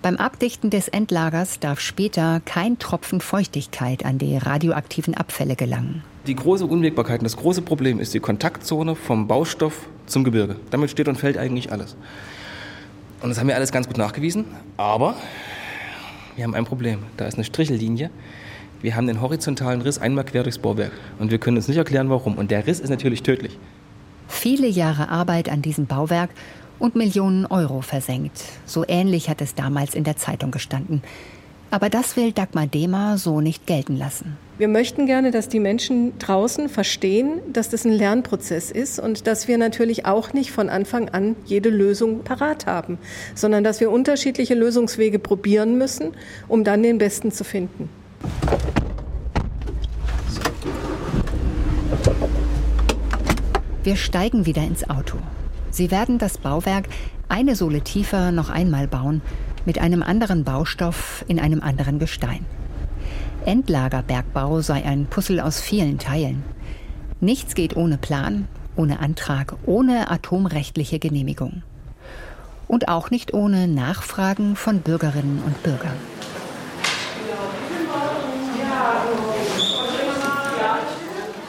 Beim 0.00 0.16
Abdichten 0.16 0.70
des 0.70 0.86
Endlagers 0.86 1.58
darf 1.58 1.80
später 1.80 2.40
kein 2.44 2.78
Tropfen 2.78 3.20
Feuchtigkeit 3.20 4.04
an 4.04 4.18
die 4.18 4.36
radioaktiven 4.36 5.14
Abfälle 5.14 5.56
gelangen. 5.56 6.04
Die 6.28 6.36
große 6.36 6.66
Unwägbarkeit 6.66 7.18
und 7.18 7.24
das 7.24 7.36
große 7.36 7.62
Problem 7.62 7.98
ist 7.98 8.14
die 8.14 8.20
Kontaktzone 8.20 8.94
vom 8.94 9.26
Baustoff 9.26 9.88
zum 10.06 10.22
Gebirge. 10.22 10.54
Damit 10.70 10.90
steht 10.90 11.08
und 11.08 11.16
fällt 11.16 11.36
eigentlich 11.36 11.72
alles. 11.72 11.96
Und 13.22 13.30
das 13.30 13.40
haben 13.40 13.48
wir 13.48 13.56
alles 13.56 13.72
ganz 13.72 13.88
gut 13.88 13.98
nachgewiesen, 13.98 14.44
aber 14.76 15.16
wir 16.36 16.44
haben 16.44 16.54
ein 16.54 16.64
Problem. 16.64 17.00
Da 17.16 17.26
ist 17.26 17.34
eine 17.34 17.42
Strichellinie. 17.42 18.10
Wir 18.80 18.94
haben 18.94 19.08
den 19.08 19.20
horizontalen 19.20 19.82
Riss 19.82 19.98
einmal 19.98 20.22
quer 20.22 20.44
durchs 20.44 20.58
Bauwerk 20.58 20.92
und 21.18 21.32
wir 21.32 21.38
können 21.38 21.56
uns 21.56 21.66
nicht 21.66 21.78
erklären, 21.78 22.08
warum. 22.08 22.38
Und 22.38 22.52
der 22.52 22.68
Riss 22.68 22.78
ist 22.78 22.90
natürlich 22.90 23.24
tödlich. 23.24 23.58
Viele 24.28 24.68
Jahre 24.68 25.08
Arbeit 25.08 25.48
an 25.48 25.62
diesem 25.62 25.86
Bauwerk 25.86 26.30
und 26.78 26.96
Millionen 26.96 27.46
Euro 27.46 27.80
versenkt. 27.80 28.42
So 28.66 28.84
ähnlich 28.86 29.28
hat 29.28 29.40
es 29.40 29.54
damals 29.54 29.94
in 29.94 30.04
der 30.04 30.16
Zeitung 30.16 30.50
gestanden. 30.50 31.02
Aber 31.70 31.90
das 31.90 32.16
will 32.16 32.32
Dagmar 32.32 32.66
Dehmer 32.66 33.18
so 33.18 33.42
nicht 33.42 33.66
gelten 33.66 33.96
lassen. 33.96 34.38
Wir 34.56 34.68
möchten 34.68 35.06
gerne, 35.06 35.30
dass 35.30 35.48
die 35.48 35.60
Menschen 35.60 36.18
draußen 36.18 36.68
verstehen, 36.68 37.40
dass 37.52 37.68
das 37.68 37.84
ein 37.84 37.92
Lernprozess 37.92 38.70
ist 38.70 38.98
und 38.98 39.26
dass 39.26 39.48
wir 39.48 39.58
natürlich 39.58 40.06
auch 40.06 40.32
nicht 40.32 40.50
von 40.50 40.70
Anfang 40.70 41.10
an 41.10 41.36
jede 41.44 41.68
Lösung 41.68 42.24
parat 42.24 42.66
haben, 42.66 42.98
sondern 43.34 43.64
dass 43.64 43.80
wir 43.80 43.90
unterschiedliche 43.90 44.54
Lösungswege 44.54 45.18
probieren 45.18 45.76
müssen, 45.76 46.12
um 46.48 46.64
dann 46.64 46.82
den 46.82 46.98
besten 46.98 47.30
zu 47.30 47.44
finden. 47.44 47.90
Wir 53.84 53.96
steigen 53.96 54.44
wieder 54.44 54.62
ins 54.62 54.88
Auto. 54.88 55.18
Sie 55.70 55.90
werden 55.90 56.18
das 56.18 56.38
Bauwerk 56.38 56.88
eine 57.28 57.54
Sohle 57.54 57.82
tiefer 57.82 58.32
noch 58.32 58.50
einmal 58.50 58.88
bauen, 58.88 59.20
mit 59.66 59.78
einem 59.78 60.02
anderen 60.02 60.44
Baustoff 60.44 61.24
in 61.28 61.38
einem 61.38 61.60
anderen 61.62 61.98
Gestein. 61.98 62.46
Endlagerbergbau 63.44 64.60
sei 64.60 64.84
ein 64.84 65.06
Puzzle 65.06 65.40
aus 65.40 65.60
vielen 65.60 65.98
Teilen. 65.98 66.42
Nichts 67.20 67.54
geht 67.54 67.76
ohne 67.76 67.98
Plan, 67.98 68.48
ohne 68.76 69.00
Antrag, 69.00 69.56
ohne 69.66 70.10
atomrechtliche 70.10 70.98
Genehmigung. 70.98 71.62
Und 72.66 72.88
auch 72.88 73.10
nicht 73.10 73.34
ohne 73.34 73.66
Nachfragen 73.66 74.56
von 74.56 74.80
Bürgerinnen 74.80 75.42
und 75.44 75.62
Bürgern. 75.62 75.96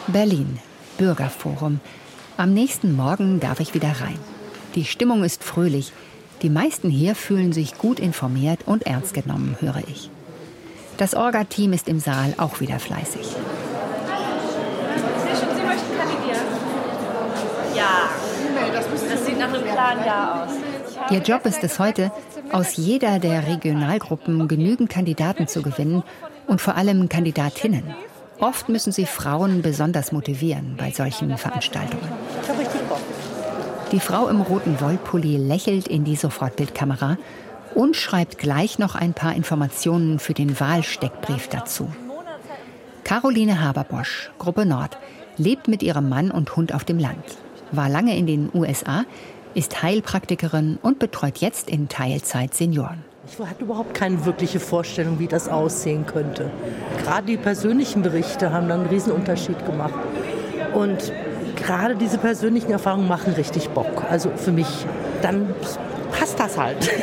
Berlin, 0.08 0.60
Bürgerforum, 0.98 1.80
am 2.40 2.54
nächsten 2.54 2.96
Morgen 2.96 3.42
darf 3.42 3.60
ich 3.60 3.74
wieder 3.74 3.90
rein. 3.90 4.18
Die 4.76 4.86
Stimmung 4.86 5.26
ist 5.26 5.44
fröhlich. 5.44 5.92
Die 6.42 6.50
meisten 6.50 6.90
hier 6.90 7.14
fühlen 7.14 7.52
sich 7.52 7.78
gut 7.78 8.00
informiert 8.00 8.62
und 8.66 8.86
ernst 8.86 9.14
genommen, 9.14 9.58
höre 9.60 9.84
ich. 9.90 10.10
Das 10.96 11.16
Orga-Team 11.16 11.74
ist 11.74 11.90
im 11.90 12.00
Saal 12.00 12.34
auch 12.38 12.62
wieder 12.62 12.80
fleißig. 12.80 13.28
Sie 13.28 13.36
möchten 15.66 15.98
kandidieren? 15.98 16.46
Ja. 17.76 18.10
Das 19.10 19.26
sieht 19.26 19.38
nach 19.38 19.54
einem 19.54 19.64
klaren 19.64 20.06
Ja 20.06 20.46
aus. 20.46 20.52
Ihr 21.12 21.20
Job 21.20 21.46
ist 21.46 21.64
es 21.64 21.78
heute, 21.78 22.10
aus 22.54 22.78
jeder 22.78 23.20
der 23.20 23.48
Regionalgruppen 23.48 24.48
genügend 24.48 24.90
Kandidaten 24.90 25.48
zu 25.48 25.62
gewinnen 25.62 26.04
und 26.48 26.62
vor 26.62 26.78
allem 26.78 27.10
Kandidatinnen. 27.10 27.84
Oft 28.40 28.70
müssen 28.70 28.94
sie 28.94 29.06
Frauen 29.06 29.62
besonders 29.62 30.12
motivieren 30.12 30.76
bei 30.78 30.92
solchen 30.92 31.38
Veranstaltungen. 31.38 32.08
Die 33.92 34.00
Frau 34.00 34.28
im 34.28 34.42
roten 34.42 34.80
Wollpulli 34.80 35.38
lächelt 35.38 35.88
in 35.88 36.06
die 36.06 36.16
Sofortbildkamera 36.16 37.18
und 37.76 37.96
schreibt 37.96 38.38
gleich 38.38 38.80
noch 38.80 38.96
ein 38.96 39.14
paar 39.14 39.36
Informationen 39.36 40.20
für 40.20 40.34
den 40.34 40.60
Wahlsteckbrief 40.60 41.50
dazu. 41.50 41.92
Caroline 43.04 43.62
Haberbosch, 43.62 44.32
Gruppe 44.38 44.66
Nord, 44.66 44.98
lebt 45.38 45.68
mit 45.68 45.84
ihrem 45.84 46.08
Mann 46.08 46.32
und 46.32 46.56
Hund 46.56 46.74
auf 46.74 46.86
dem 46.86 47.00
Land, 47.00 47.24
war 47.72 47.90
lange 47.90 48.16
in 48.16 48.28
den 48.28 48.50
USA, 48.54 49.06
ist 49.54 49.82
Heilpraktikerin 49.82 50.78
und 50.82 51.00
betreut 51.00 51.40
jetzt 51.40 51.70
in 51.70 51.90
Teilzeit 51.90 52.54
Senioren. 52.54 53.04
Ich 53.32 53.40
hatte 53.40 53.64
überhaupt 53.64 53.94
keine 53.94 54.26
wirkliche 54.26 54.60
Vorstellung, 54.60 55.20
wie 55.20 55.28
das 55.28 55.50
aussehen 55.50 56.06
könnte. 56.06 56.50
Gerade 57.04 57.28
die 57.28 57.38
persönlichen 57.38 58.02
Berichte 58.02 58.52
haben 58.52 58.68
dann 58.68 58.82
einen 58.82 58.90
Riesenunterschied 58.90 59.66
gemacht. 59.66 59.94
Und 60.74 61.14
gerade 61.56 61.96
diese 61.96 62.18
persönlichen 62.18 62.72
Erfahrungen 62.72 63.08
machen 63.08 63.34
richtig 63.34 63.70
Bock. 63.70 64.04
Also 64.10 64.32
für 64.36 64.52
mich, 64.52 64.68
dann 65.22 65.54
passt 66.12 66.40
das 66.40 66.58
halt. 66.58 66.90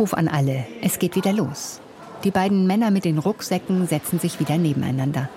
Aufruf 0.00 0.14
an 0.14 0.28
alle, 0.28 0.64
es 0.80 0.98
geht 0.98 1.14
wieder 1.14 1.30
los. 1.30 1.78
Die 2.24 2.30
beiden 2.30 2.66
Männer 2.66 2.90
mit 2.90 3.04
den 3.04 3.18
Rucksäcken 3.18 3.86
setzen 3.86 4.18
sich 4.18 4.40
wieder 4.40 4.56
nebeneinander. 4.56 5.28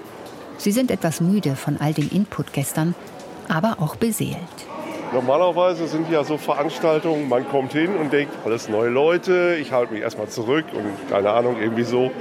Sie 0.57 0.71
sind 0.71 0.89
etwas 0.89 1.19
müde 1.19 1.57
von 1.57 1.81
all 1.81 1.91
dem 1.91 2.09
Input 2.09 2.53
gestern, 2.53 2.95
aber 3.49 3.75
auch 3.81 3.97
beseelt. 3.97 4.37
Normalerweise 5.11 5.85
sind 5.89 6.09
ja 6.09 6.23
so 6.23 6.37
Veranstaltungen, 6.37 7.27
man 7.27 7.45
kommt 7.49 7.73
hin 7.73 7.93
und 7.93 8.13
denkt, 8.13 8.33
alles 8.45 8.69
neue 8.69 8.87
Leute, 8.87 9.57
ich 9.59 9.73
halte 9.73 9.91
mich 9.91 10.01
erstmal 10.01 10.29
zurück 10.29 10.63
und 10.73 11.09
keine 11.09 11.31
Ahnung, 11.31 11.57
irgendwie 11.59 11.83
so. 11.83 12.11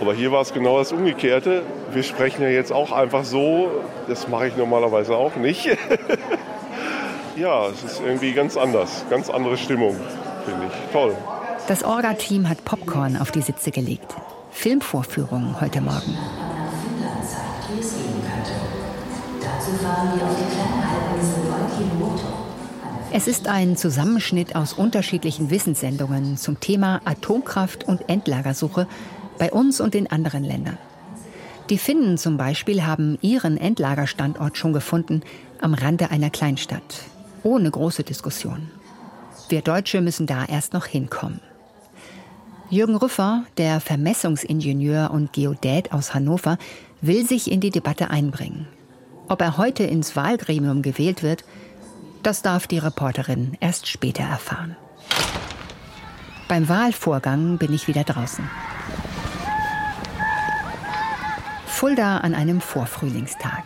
Aber 0.00 0.14
hier 0.14 0.32
war 0.32 0.40
es 0.40 0.52
genau 0.52 0.78
das 0.78 0.90
Umgekehrte. 0.90 1.62
Wir 1.92 2.02
sprechen 2.02 2.42
ja 2.42 2.48
jetzt 2.48 2.72
auch 2.72 2.90
einfach 2.90 3.22
so, 3.22 3.70
das 4.08 4.26
mache 4.26 4.48
ich 4.48 4.56
normalerweise 4.56 5.14
auch 5.14 5.36
nicht. 5.36 5.66
ja, 7.36 7.68
es 7.68 7.84
ist 7.84 8.02
irgendwie 8.04 8.32
ganz 8.32 8.56
anders, 8.56 9.04
ganz 9.08 9.30
andere 9.30 9.56
Stimmung 9.56 9.94
finde 10.46 10.66
ich 10.66 10.92
toll. 10.92 11.16
Das 11.68 11.82
Orga-Team 11.82 12.48
hat 12.48 12.64
Popcorn 12.64 13.16
auf 13.16 13.32
die 13.32 13.42
Sitze 13.42 13.72
gelegt. 13.72 14.14
Filmvorführung 14.52 15.60
heute 15.60 15.80
Morgen. 15.80 16.16
Es 23.12 23.26
ist 23.26 23.48
ein 23.48 23.76
Zusammenschnitt 23.76 24.54
aus 24.54 24.74
unterschiedlichen 24.74 25.50
Wissenssendungen 25.50 26.36
zum 26.36 26.60
Thema 26.60 27.00
Atomkraft 27.04 27.82
und 27.82 28.08
Endlagersuche 28.08 28.86
bei 29.36 29.50
uns 29.50 29.80
und 29.80 29.96
in 29.96 30.08
anderen 30.08 30.44
Ländern. 30.44 30.78
Die 31.68 31.78
Finnen 31.78 32.16
zum 32.16 32.36
Beispiel 32.36 32.86
haben 32.86 33.18
ihren 33.22 33.56
Endlagerstandort 33.56 34.56
schon 34.56 34.72
gefunden 34.72 35.22
am 35.60 35.74
Rande 35.74 36.12
einer 36.12 36.30
Kleinstadt. 36.30 37.02
Ohne 37.42 37.68
große 37.72 38.04
Diskussion. 38.04 38.70
Wir 39.48 39.62
Deutsche 39.62 40.00
müssen 40.00 40.28
da 40.28 40.44
erst 40.44 40.72
noch 40.72 40.86
hinkommen. 40.86 41.40
Jürgen 42.68 42.96
Rüffer, 42.96 43.44
der 43.58 43.80
Vermessungsingenieur 43.80 45.12
und 45.12 45.32
Geodät 45.32 45.92
aus 45.92 46.14
Hannover, 46.14 46.58
will 47.00 47.24
sich 47.24 47.50
in 47.50 47.60
die 47.60 47.70
Debatte 47.70 48.10
einbringen. 48.10 48.66
Ob 49.28 49.40
er 49.40 49.56
heute 49.56 49.84
ins 49.84 50.16
Wahlgremium 50.16 50.82
gewählt 50.82 51.22
wird, 51.22 51.44
das 52.24 52.42
darf 52.42 52.66
die 52.66 52.78
Reporterin 52.78 53.56
erst 53.60 53.86
später 53.86 54.24
erfahren. 54.24 54.76
Beim 56.48 56.68
Wahlvorgang 56.68 57.58
bin 57.58 57.72
ich 57.72 57.86
wieder 57.86 58.02
draußen. 58.02 58.48
Fulda 61.66 62.18
an 62.18 62.34
einem 62.34 62.60
Vorfrühlingstag. 62.60 63.62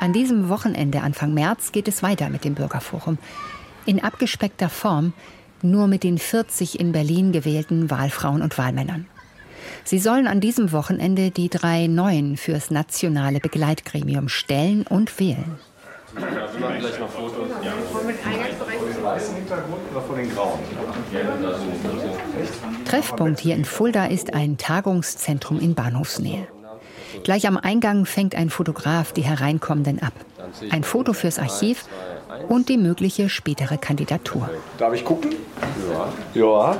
An 0.00 0.14
diesem 0.14 0.48
Wochenende 0.48 1.02
Anfang 1.02 1.34
März 1.34 1.72
geht 1.72 1.88
es 1.88 2.02
weiter 2.02 2.30
mit 2.30 2.44
dem 2.44 2.54
Bürgerforum. 2.54 3.18
In 3.84 4.02
abgespeckter 4.02 4.70
Form, 4.70 5.12
nur 5.64 5.86
mit 5.86 6.04
den 6.04 6.18
40 6.18 6.78
in 6.80 6.92
Berlin 6.92 7.32
gewählten 7.32 7.90
Wahlfrauen 7.90 8.42
und 8.42 8.58
Wahlmännern. 8.58 9.06
Sie 9.84 9.98
sollen 9.98 10.26
an 10.26 10.40
diesem 10.40 10.72
Wochenende 10.72 11.30
die 11.30 11.48
drei 11.48 11.86
neuen 11.86 12.36
fürs 12.36 12.70
nationale 12.70 13.40
Begleitgremium 13.40 14.28
stellen 14.28 14.86
und 14.86 15.18
wählen. 15.18 15.58
Treffpunkt 22.84 23.40
hier 23.40 23.54
in 23.54 23.64
Fulda 23.64 24.06
ist 24.06 24.34
ein 24.34 24.56
Tagungszentrum 24.58 25.60
in 25.60 25.74
Bahnhofsnähe. 25.74 26.48
Gleich 27.22 27.46
am 27.46 27.56
Eingang 27.56 28.06
fängt 28.06 28.34
ein 28.34 28.50
Fotograf 28.50 29.12
die 29.12 29.22
Hereinkommenden 29.22 30.02
ab. 30.02 30.12
Ein 30.70 30.84
Foto 30.84 31.12
fürs 31.12 31.38
Archiv 31.38 31.84
und 32.48 32.68
die 32.68 32.76
mögliche 32.76 33.28
spätere 33.28 33.78
Kandidatur. 33.78 34.48
Darf 34.78 34.94
ich 34.94 35.04
gucken? 35.04 35.34
Ja. 36.34 36.40
Ja. 36.40 36.76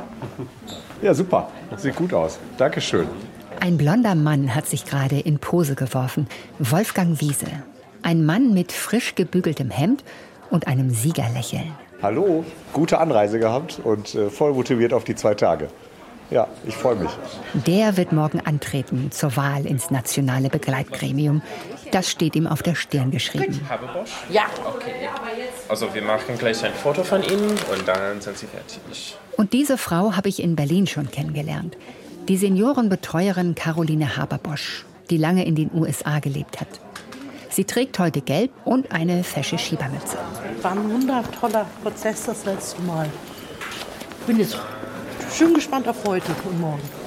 Ja, 1.03 1.15
super. 1.15 1.49
Sieht 1.77 1.97
gut 1.97 2.13
aus. 2.13 2.39
Dankeschön. 2.59 3.07
Ein 3.61 3.77
blonder 3.77 4.15
Mann 4.15 4.55
hat 4.55 4.67
sich 4.67 4.85
gerade 4.85 5.19
in 5.21 5.39
Pose 5.39 5.75
geworfen. 5.75 6.29
Wolfgang 6.59 7.21
Wiese. 7.21 7.47
Ein 8.03 8.25
Mann 8.25 8.55
mit 8.55 8.73
frisch 8.73 9.15
gebügeltem 9.15 9.71
Hemd 9.71 10.05
und 10.51 10.67
einem 10.67 10.91
Siegerlächeln. 10.91 11.73
Hallo, 12.03 12.45
gute 12.73 12.99
Anreise 12.99 13.39
gehabt 13.39 13.81
und 13.85 14.15
äh, 14.15 14.31
voll 14.31 14.55
motiviert 14.55 14.95
auf 14.95 15.05
die 15.05 15.15
zwei 15.15 15.35
Tage. 15.35 15.69
Ja, 16.31 16.47
ich 16.65 16.77
freue 16.77 16.95
mich. 16.97 17.11
Der 17.67 17.97
wird 17.97 18.13
morgen 18.13 18.41
antreten 18.41 19.11
zur 19.11 19.37
Wahl 19.37 19.67
ins 19.67 19.91
nationale 19.91 20.49
Begleitgremium. 20.49 21.43
Das 21.91 22.09
steht 22.09 22.37
ihm 22.37 22.47
auf 22.47 22.63
der 22.63 22.75
Stirn 22.75 23.11
geschrieben. 23.11 23.61
Ja. 24.31 24.47
Okay. 24.65 25.09
Also 25.69 25.93
wir 25.95 26.03
machen 26.03 26.39
gleich 26.39 26.65
ein 26.65 26.73
Foto 26.73 27.03
von 27.03 27.23
Ihnen 27.23 27.51
und 27.51 27.87
dann 27.87 28.21
sind 28.21 28.39
Sie 28.39 28.47
fertig. 28.47 29.17
Und 29.37 29.53
diese 29.53 29.79
Frau 29.79 30.17
habe 30.17 30.29
ich 30.29 30.43
in 30.43 30.57
Berlin 30.57 30.87
schon 30.87 31.11
kennengelernt. 31.11 31.77
Die 32.29 32.37
Seniorenbetreuerin 32.37 33.55
Caroline 33.55 34.17
Haberbosch, 34.17 34.85
die 35.11 35.17
lange 35.17 35.45
in 35.45 35.55
den 35.55 35.71
USA 35.75 36.21
gelebt 36.21 36.61
hat. 36.61 36.69
Sie 37.49 37.65
trägt 37.65 37.99
heute 37.99 38.21
gelb 38.21 38.53
und 38.65 38.93
eine 38.93 39.25
fesche 39.25 39.59
Schiebermütze. 39.59 40.17
War 40.63 40.73
ein 40.73 40.91
wundertoller 40.91 41.67
Prozess 41.83 42.27
das 42.27 42.45
letzte 42.45 42.81
Mal. 42.83 43.09
Ich 44.21 44.27
bin 44.27 44.39
jetzt 44.39 44.57
schön 45.33 45.55
gespannt 45.55 45.89
auf 45.89 46.05
heute 46.07 46.31
und 46.45 46.61
morgen. 46.61 47.00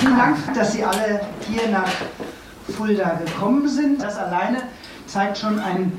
Vielen 0.00 0.16
Dank, 0.16 0.54
dass 0.54 0.72
Sie 0.72 0.82
alle 0.82 1.20
hier 1.46 1.68
nach 1.68 1.92
Fulda 2.70 3.20
gekommen 3.22 3.68
sind. 3.68 4.02
Das 4.02 4.16
alleine 4.16 4.62
zeigt 5.06 5.36
schon 5.36 5.58
ein 5.58 5.92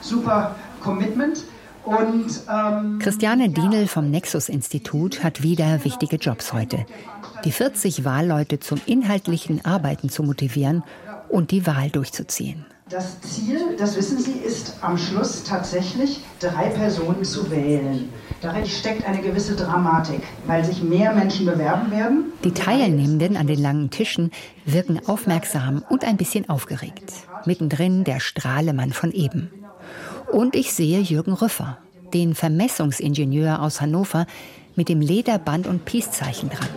super 0.00 0.56
Commitment. 0.80 1.44
Und, 1.84 2.26
ähm, 2.52 2.98
Christiane 2.98 3.48
Dienel 3.48 3.86
vom 3.86 4.10
Nexus-Institut 4.10 5.22
hat 5.22 5.44
wieder 5.44 5.84
wichtige 5.84 6.16
Jobs 6.16 6.52
heute. 6.52 6.86
Die 7.44 7.52
40 7.52 8.04
Wahlleute 8.04 8.58
zum 8.58 8.80
inhaltlichen 8.84 9.64
Arbeiten 9.64 10.08
zu 10.08 10.24
motivieren 10.24 10.82
und 11.28 11.52
die 11.52 11.68
Wahl 11.68 11.90
durchzuziehen. 11.90 12.66
Das 12.88 13.20
Ziel, 13.20 13.74
das 13.76 13.96
wissen 13.96 14.16
Sie, 14.20 14.30
ist 14.30 14.76
am 14.80 14.96
Schluss 14.96 15.42
tatsächlich 15.42 16.20
drei 16.38 16.68
Personen 16.68 17.24
zu 17.24 17.50
wählen. 17.50 18.10
Darin 18.40 18.64
steckt 18.64 19.08
eine 19.08 19.22
gewisse 19.22 19.56
Dramatik, 19.56 20.20
weil 20.46 20.64
sich 20.64 20.84
mehr 20.84 21.12
Menschen 21.12 21.46
bewerben 21.46 21.90
werden. 21.90 22.26
Die 22.44 22.52
Teilnehmenden 22.52 23.36
an 23.36 23.48
den 23.48 23.60
langen 23.60 23.90
Tischen 23.90 24.30
wirken 24.66 25.00
aufmerksam 25.04 25.82
und 25.88 26.04
ein 26.04 26.16
bisschen 26.16 26.48
aufgeregt. 26.48 27.12
Mittendrin 27.44 28.04
der 28.04 28.20
Strahlemann 28.20 28.92
von 28.92 29.10
eben. 29.10 29.50
Und 30.30 30.54
ich 30.54 30.72
sehe 30.72 31.00
Jürgen 31.00 31.32
Rüffer, 31.32 31.78
den 32.14 32.36
Vermessungsingenieur 32.36 33.62
aus 33.62 33.80
Hannover, 33.80 34.28
mit 34.76 34.88
dem 34.88 35.00
Lederband 35.00 35.66
und 35.66 35.86
Peace-Zeichen 35.86 36.50
dran. 36.50 36.68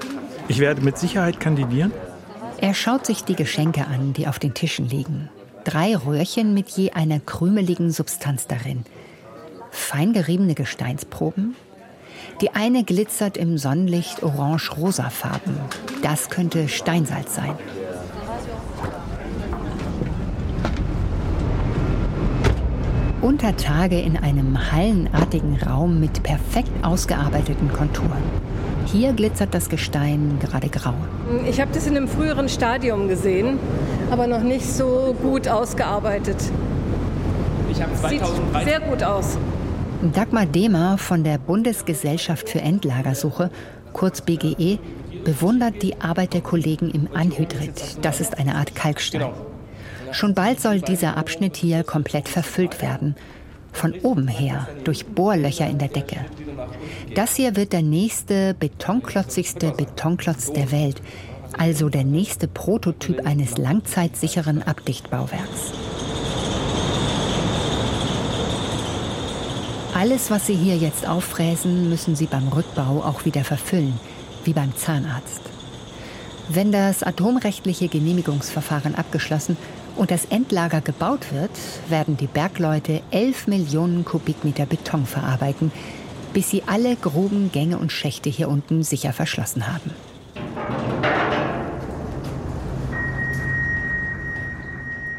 Ich 0.47 0.57
werde 0.57 0.81
mit 0.81 0.97
Sicherheit 0.97 1.39
kandidieren. 1.39 1.91
Er 2.57 2.73
schaut 2.73 3.05
sich 3.05 3.25
die 3.25 3.35
Geschenke 3.35 3.85
an, 3.85 4.13
die 4.13 4.27
auf 4.27 4.39
den 4.39 4.55
Tischen 4.55 4.89
liegen 4.89 5.29
drei 5.69 5.95
Röhrchen 5.95 6.55
mit 6.55 6.69
je 6.69 6.91
einer 6.93 7.19
krümeligen 7.19 7.91
Substanz 7.91 8.47
darin. 8.47 8.85
Fein 9.69 10.13
geriebene 10.13 10.55
Gesteinsproben. 10.55 11.55
Die 12.41 12.55
eine 12.55 12.83
glitzert 12.83 13.37
im 13.37 13.59
Sonnenlicht 13.59 14.23
orange-rosafarben. 14.23 15.53
Das 16.01 16.31
könnte 16.31 16.67
Steinsalz 16.69 17.35
sein. 17.35 17.53
Unter 23.21 23.55
Tage 23.55 23.99
in 23.99 24.17
einem 24.17 24.71
hallenartigen 24.71 25.61
Raum 25.61 25.99
mit 25.99 26.23
perfekt 26.23 26.71
ausgearbeiteten 26.83 27.71
Konturen. 27.71 28.23
Hier 28.91 29.13
glitzert 29.13 29.53
das 29.53 29.69
Gestein 29.69 30.39
gerade 30.39 30.67
grau. 30.67 30.95
Ich 31.47 31.61
habe 31.61 31.71
das 31.71 31.85
in 31.85 31.95
einem 31.95 32.07
früheren 32.07 32.49
Stadium 32.49 33.07
gesehen, 33.07 33.59
aber 34.09 34.25
noch 34.25 34.41
nicht 34.41 34.65
so 34.65 35.15
gut 35.21 35.47
ausgearbeitet. 35.47 36.37
Ich 37.71 37.81
habe 37.81 37.93
2003 37.93 38.59
Sieht 38.59 38.67
sehr 38.67 38.79
gut 38.79 39.03
aus. 39.03 39.37
Dagmar 40.13 40.47
Demer 40.47 40.97
von 40.97 41.23
der 41.23 41.37
Bundesgesellschaft 41.37 42.49
für 42.49 42.61
Endlagersuche, 42.61 43.51
kurz 43.93 44.21
BGE, 44.21 44.79
bewundert 45.23 45.83
die 45.83 46.01
Arbeit 46.01 46.33
der 46.33 46.41
Kollegen 46.41 46.89
im 46.89 47.09
Anhydrit. 47.13 47.97
Das 48.01 48.19
ist 48.19 48.39
eine 48.39 48.55
Art 48.55 48.73
Kalkstein. 48.73 49.21
Genau. 49.21 49.33
Schon 50.11 50.33
bald 50.33 50.59
soll 50.59 50.81
dieser 50.81 51.15
Abschnitt 51.15 51.57
hier 51.57 51.83
komplett 51.83 52.27
verfüllt 52.27 52.81
werden. 52.81 53.15
Von 53.71 53.93
oben 54.01 54.27
her, 54.27 54.67
durch 54.83 55.05
Bohrlöcher 55.05 55.67
in 55.67 55.77
der 55.77 55.89
Decke. 55.89 56.25
Das 57.15 57.35
hier 57.35 57.55
wird 57.55 57.73
der 57.73 57.81
nächste 57.81 58.53
betonklotzigste 58.53 59.71
Betonklotz 59.71 60.51
der 60.51 60.71
Welt, 60.71 61.01
also 61.57 61.89
der 61.89 62.03
nächste 62.03 62.47
Prototyp 62.47 63.25
eines 63.25 63.57
langzeitsicheren 63.57 64.63
Abdichtbauwerks. 64.63 65.73
Alles, 69.93 70.31
was 70.31 70.47
Sie 70.47 70.55
hier 70.55 70.77
jetzt 70.77 71.07
auffräsen, 71.07 71.89
müssen 71.89 72.15
Sie 72.15 72.27
beim 72.27 72.47
Rückbau 72.47 73.03
auch 73.03 73.25
wieder 73.25 73.43
verfüllen, 73.43 73.99
wie 74.45 74.53
beim 74.53 74.75
Zahnarzt. 74.75 75.41
Wenn 76.47 76.71
das 76.71 77.03
atomrechtliche 77.03 77.89
Genehmigungsverfahren 77.89 78.95
abgeschlossen 78.95 79.57
und 79.97 80.09
das 80.09 80.25
Endlager 80.25 80.81
gebaut 80.81 81.33
wird, 81.33 81.51
werden 81.89 82.17
die 82.17 82.27
Bergleute 82.27 83.01
11 83.11 83.47
Millionen 83.47 84.05
Kubikmeter 84.05 84.65
Beton 84.65 85.05
verarbeiten, 85.05 85.71
bis 86.33 86.49
sie 86.49 86.63
alle 86.65 86.95
Gruben, 86.95 87.51
Gänge 87.51 87.77
und 87.77 87.91
Schächte 87.91 88.29
hier 88.29 88.49
unten 88.49 88.83
sicher 88.83 89.13
verschlossen 89.13 89.67
haben. 89.67 89.91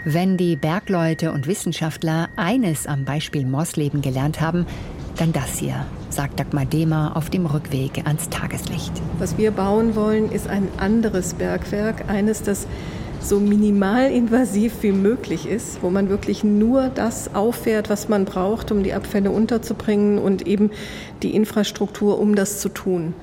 Wenn 0.05 0.39
die 0.39 0.57
Bergleute 0.57 1.31
und 1.31 1.47
Wissenschaftler 1.47 2.31
eines 2.35 2.87
am 2.87 3.05
Beispiel 3.05 3.45
Mosleben 3.45 4.01
gelernt 4.01 4.41
haben, 4.41 4.67
dann 5.17 5.35
das 5.35 5.59
hier, 5.59 5.85
sagt 6.09 6.41
Dagmar 6.41 6.65
Demer 6.65 7.17
auf 7.17 7.29
dem 7.29 7.45
Rückweg 7.45 8.07
ans 8.07 8.31
Tageslicht. 8.31 8.93
Was 9.19 9.37
wir 9.37 9.51
bauen 9.51 9.95
wollen, 9.95 10.33
ist 10.33 10.49
ein 10.49 10.69
anderes 10.79 11.35
Bergwerk, 11.35 12.09
eines, 12.09 12.43
das 12.43 12.67
so 13.21 13.39
minimalinvasiv 13.39 14.83
wie 14.83 14.93
möglich 14.93 15.49
ist, 15.49 15.83
wo 15.83 15.91
man 15.91 16.09
wirklich 16.09 16.43
nur 16.43 16.91
das 16.95 17.35
auffährt, 17.35 17.91
was 17.91 18.09
man 18.09 18.25
braucht, 18.25 18.73
um 18.73 18.83
die 18.83 18.93
Abfälle 18.93 19.31
unterzubringen 19.31 20.19
und 20.19 20.47
eben 20.47 20.71
die 21.23 21.35
Infrastruktur, 21.35 22.19
um 22.19 22.35
das 22.35 22.61
zu 22.61 22.71
tun. 22.71 23.15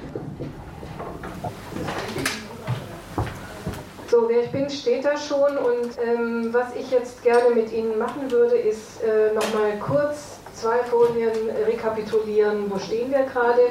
So, 4.09 4.29
wer 4.29 4.43
ich 4.43 4.51
bin 4.51 4.69
Städter 4.69 5.17
schon 5.17 5.57
und 5.57 5.91
ähm, 6.01 6.53
was 6.53 6.75
ich 6.79 6.89
jetzt 6.91 7.23
gerne 7.23 7.53
mit 7.53 7.73
Ihnen 7.73 7.97
machen 7.97 8.31
würde, 8.31 8.55
ist 8.55 9.03
äh, 9.03 9.33
nochmal 9.33 9.77
kurz 9.79 10.39
zwei 10.53 10.77
Folien 10.83 11.31
rekapitulieren. 11.67 12.71
Wo 12.71 12.79
stehen 12.79 13.11
wir 13.11 13.23
gerade 13.23 13.61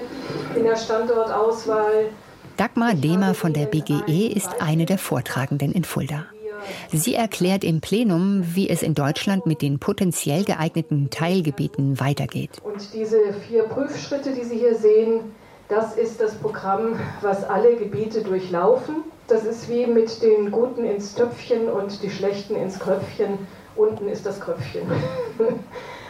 in 0.54 0.64
der 0.64 0.76
Standortauswahl? 0.76 2.10
Dagmar 2.56 2.94
Demer 2.94 3.34
von 3.34 3.52
der 3.52 3.66
BGE 3.66 4.28
ist 4.28 4.62
eine 4.62 4.86
der 4.86 4.96
Vortragenden 4.96 5.72
in 5.72 5.84
Fulda. 5.84 6.24
Sie 6.90 7.14
erklärt 7.14 7.64
im 7.64 7.82
Plenum, 7.82 8.44
wie 8.54 8.70
es 8.70 8.82
in 8.82 8.94
Deutschland 8.94 9.44
mit 9.44 9.60
den 9.60 9.78
potenziell 9.78 10.42
geeigneten 10.42 11.10
Teilgebieten 11.10 12.00
weitergeht. 12.00 12.50
Und 12.64 12.94
diese 12.94 13.18
vier 13.46 13.64
Prüfschritte, 13.64 14.32
die 14.32 14.44
Sie 14.44 14.56
hier 14.56 14.74
sehen, 14.74 15.20
das 15.68 15.96
ist 15.96 16.18
das 16.18 16.34
Programm, 16.36 16.98
was 17.20 17.44
alle 17.44 17.76
Gebiete 17.76 18.22
durchlaufen. 18.22 18.96
Das 19.28 19.44
ist 19.44 19.68
wie 19.68 19.86
mit 19.86 20.22
den 20.22 20.50
Guten 20.50 20.86
ins 20.86 21.14
Töpfchen 21.14 21.68
und 21.68 22.02
die 22.02 22.10
Schlechten 22.10 22.56
ins 22.56 22.78
Kröpfchen. 22.78 23.38
Unten 23.76 24.08
ist 24.08 24.24
das 24.24 24.40
Kröpfchen. 24.40 24.82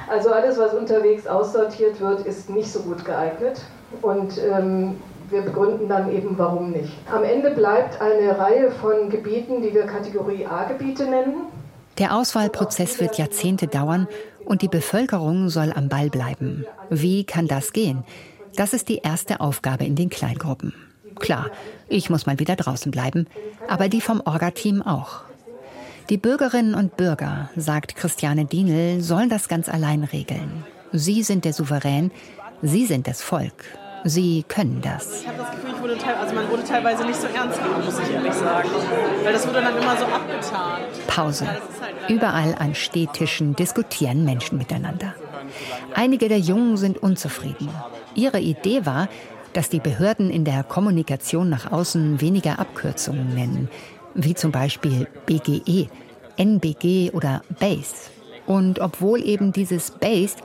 Also 0.09 0.31
alles, 0.31 0.57
was 0.57 0.73
unterwegs 0.73 1.27
aussortiert 1.27 2.01
wird, 2.01 2.25
ist 2.27 2.49
nicht 2.49 2.71
so 2.71 2.79
gut 2.79 3.05
geeignet. 3.05 3.61
Und 4.03 4.39
ähm, 4.39 4.97
wir 5.31 5.43
begründen 5.43 5.89
dann 5.89 6.13
eben, 6.13 6.39
warum 6.39 6.71
nicht. 6.71 6.93
Am 7.13 7.25
Ende 7.25 7.51
bleibt 7.51 8.01
eine 8.01 8.39
Reihe 8.39 8.71
von 8.71 9.11
Gebieten, 9.11 9.63
die 9.63 9.75
wir 9.75 9.87
Kategorie 9.87 10.47
A-Gebiete 10.47 11.05
nennen. 11.05 11.47
Der 11.99 12.15
Auswahlprozess 12.15 13.01
wird 13.01 13.19
Jahrzehnte 13.19 13.67
dauern 13.67 14.07
und 14.45 14.63
die 14.63 14.69
Bevölkerung 14.69 15.49
soll 15.49 15.73
am 15.75 15.89
Ball 15.89 16.11
bleiben. 16.11 16.67
Wie 16.91 17.25
kann 17.25 17.49
das 17.49 17.73
gehen? 17.73 18.05
Das 18.55 18.73
ist 18.73 18.89
die 18.89 18.99
erste 18.99 19.41
Aufgabe 19.41 19.85
in 19.85 19.97
den 19.97 20.11
Kleingruppen. 20.11 20.75
Klar, 21.19 21.51
ich 21.89 22.11
muss 22.11 22.27
mal 22.27 22.39
wieder 22.39 22.57
draußen 22.57 22.91
bleiben, 22.91 23.27
aber 23.69 23.89
die 23.89 24.01
vom 24.01 24.21
Orga-Team 24.25 24.83
auch. 24.83 25.23
Die 26.09 26.19
Bürgerinnen 26.19 26.75
und 26.75 26.97
Bürger, 26.97 27.51
sagt 27.57 27.97
Christiane 27.97 28.45
Dienel, 28.45 29.01
sollen 29.01 29.29
das 29.29 29.49
ganz 29.49 29.69
allein 29.69 30.05
regeln. 30.05 30.65
Sie 30.93 31.23
sind 31.23 31.45
der 31.45 31.53
Souverän, 31.53 32.13
sie 32.63 32.87
sind 32.87 33.09
das 33.09 33.23
Volk. 33.23 33.65
Sie 34.09 34.45
können 34.47 34.81
das. 34.83 35.23
Ich 35.23 35.29
habe 35.29 35.39
das 35.39 35.51
Gefühl, 35.51 35.71
ich 35.75 35.83
wurde 35.83 35.97
also 36.21 36.35
man 36.35 36.49
wurde 36.49 36.63
teilweise 36.63 37.05
nicht 37.05 37.21
so 37.21 37.27
ernst 37.27 37.61
genommen, 37.63 37.85
muss 37.85 37.99
ich 37.99 38.15
ehrlich 38.15 38.33
sagen. 38.33 38.69
Weil 39.25 39.33
das 39.33 39.47
wurde 39.49 39.61
dann 39.61 39.77
immer 39.77 39.97
so 39.97 40.05
abgetan. 40.05 40.81
Pause. 41.09 41.47
Überall 42.09 42.55
an 42.57 42.77
Stehtischen 42.77 43.57
diskutieren 43.57 44.25
Menschen 44.25 44.59
miteinander. 44.59 45.15
Einige 45.95 46.29
der 46.29 46.39
Jungen 46.39 46.77
sind 46.77 47.03
unzufrieden. 47.03 47.69
Ihre 48.15 48.39
Idee 48.39 48.87
war, 48.87 49.09
dass 49.53 49.71
die 49.71 49.81
Behörden 49.81 50.31
in 50.31 50.45
der 50.45 50.63
Kommunikation 50.63 51.49
nach 51.49 51.73
außen 51.73 52.21
weniger 52.21 52.61
Abkürzungen 52.61 53.35
nennen, 53.35 53.69
wie 54.15 54.35
zum 54.35 54.53
Beispiel 54.53 55.09
BGE, 55.27 55.89
NBG 56.37 57.11
oder 57.13 57.43
BASE. 57.59 58.11
Und 58.47 58.79
obwohl 58.79 59.25
eben 59.25 59.53
dieses 59.53 59.91
BASE, 59.91 60.37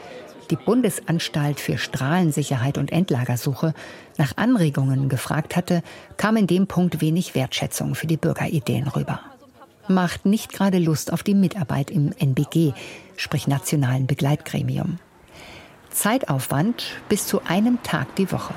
die 0.51 0.57
Bundesanstalt 0.57 1.59
für 1.59 1.77
Strahlensicherheit 1.77 2.77
und 2.77 2.91
Endlagersuche, 2.91 3.73
nach 4.17 4.37
Anregungen 4.37 5.09
gefragt 5.09 5.55
hatte, 5.55 5.81
kam 6.17 6.37
in 6.37 6.45
dem 6.45 6.67
Punkt 6.67 7.01
wenig 7.01 7.33
Wertschätzung 7.33 7.95
für 7.95 8.07
die 8.07 8.17
Bürgerideen 8.17 8.87
rüber. 8.87 9.21
Macht 9.87 10.25
nicht 10.25 10.53
gerade 10.53 10.77
Lust 10.77 11.11
auf 11.11 11.23
die 11.23 11.33
Mitarbeit 11.33 11.89
im 11.89 12.11
NBG, 12.17 12.73
sprich 13.15 13.47
Nationalen 13.47 14.05
Begleitgremium. 14.05 14.99
Zeitaufwand 15.89 16.83
bis 17.09 17.25
zu 17.25 17.41
einem 17.45 17.81
Tag 17.83 18.15
die 18.15 18.31
Woche. 18.31 18.53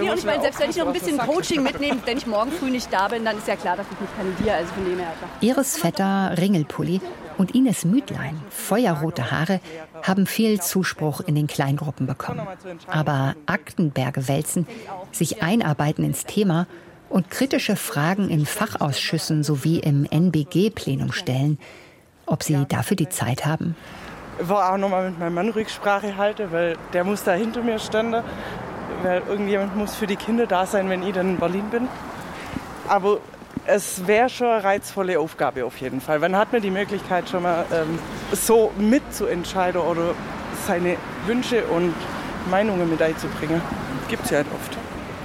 Ja, 0.00 0.10
und 0.10 0.18
ich 0.18 0.24
meine, 0.24 0.42
selbst 0.42 0.60
wenn 0.60 0.70
ich 0.70 0.76
noch 0.76 0.88
ein 0.88 0.92
bisschen 0.92 1.18
Coaching 1.18 1.62
mitnehme, 1.62 2.00
wenn 2.04 2.18
ich 2.18 2.26
morgen 2.26 2.50
früh 2.50 2.70
nicht 2.70 2.92
da 2.92 3.08
bin, 3.08 3.24
dann 3.24 3.38
ist 3.38 3.46
ja 3.46 3.54
klar, 3.54 3.76
dass 3.76 3.86
ich 3.92 4.00
nicht 4.00 4.16
kandidiere. 4.16 4.56
Also 4.56 4.72
von 4.72 4.84
dem 4.84 4.98
her. 4.98 5.12
Iris 5.40 5.76
Vetter, 5.76 6.34
Ringelpulli 6.36 7.00
und 7.38 7.54
Ines 7.54 7.84
Müdlein, 7.84 8.40
feuerrote 8.50 9.30
Haare, 9.30 9.60
haben 10.02 10.26
viel 10.26 10.60
Zuspruch 10.60 11.20
in 11.20 11.34
den 11.34 11.46
Kleingruppen 11.46 12.06
bekommen. 12.06 12.46
Aber 12.86 13.34
Aktenberge 13.46 14.28
wälzen, 14.28 14.66
sich 15.12 15.42
einarbeiten 15.42 16.04
ins 16.04 16.24
Thema 16.24 16.66
und 17.08 17.30
kritische 17.30 17.76
Fragen 17.76 18.30
in 18.30 18.46
Fachausschüssen 18.46 19.42
sowie 19.42 19.78
im 19.78 20.06
NBG-Plenum 20.10 21.12
stellen, 21.12 21.58
ob 22.26 22.42
sie 22.42 22.64
dafür 22.68 22.96
die 22.96 23.08
Zeit 23.08 23.44
haben? 23.46 23.76
Ich 24.40 24.48
war 24.48 24.72
auch 24.72 24.78
nochmal 24.78 25.10
mit 25.10 25.18
meinem 25.18 25.34
Mann 25.34 25.48
Rücksprache 25.50 26.16
halten, 26.16 26.50
weil 26.50 26.76
der 26.92 27.04
muss 27.04 27.22
da 27.22 27.34
hinter 27.34 27.62
mir 27.62 27.78
stehen 27.78 28.16
weil 29.02 29.22
irgendjemand 29.28 29.76
muss 29.76 29.94
für 29.94 30.06
die 30.06 30.16
Kinder 30.16 30.46
da 30.46 30.66
sein, 30.66 30.88
wenn 30.88 31.02
ich 31.02 31.12
dann 31.12 31.30
in 31.30 31.36
Berlin 31.36 31.68
bin. 31.70 31.88
Aber 32.88 33.18
es 33.66 34.06
wäre 34.06 34.28
schon 34.28 34.48
eine 34.48 34.64
reizvolle 34.64 35.18
Aufgabe 35.18 35.64
auf 35.64 35.78
jeden 35.78 36.00
Fall. 36.00 36.18
Man 36.18 36.36
hat 36.36 36.52
mir 36.52 36.60
die 36.60 36.70
Möglichkeit, 36.70 37.28
schon 37.28 37.42
mal 37.42 37.64
ähm, 37.72 37.98
so 38.32 38.72
mitzuentscheiden 38.78 39.80
oder 39.80 40.14
seine 40.66 40.96
Wünsche 41.26 41.64
und 41.66 41.94
Meinungen 42.50 42.88
mit 42.88 43.00
einzubringen. 43.00 43.60
Gibt 44.08 44.24
es 44.24 44.30
ja 44.30 44.38
halt 44.38 44.46
oft. 44.54 44.76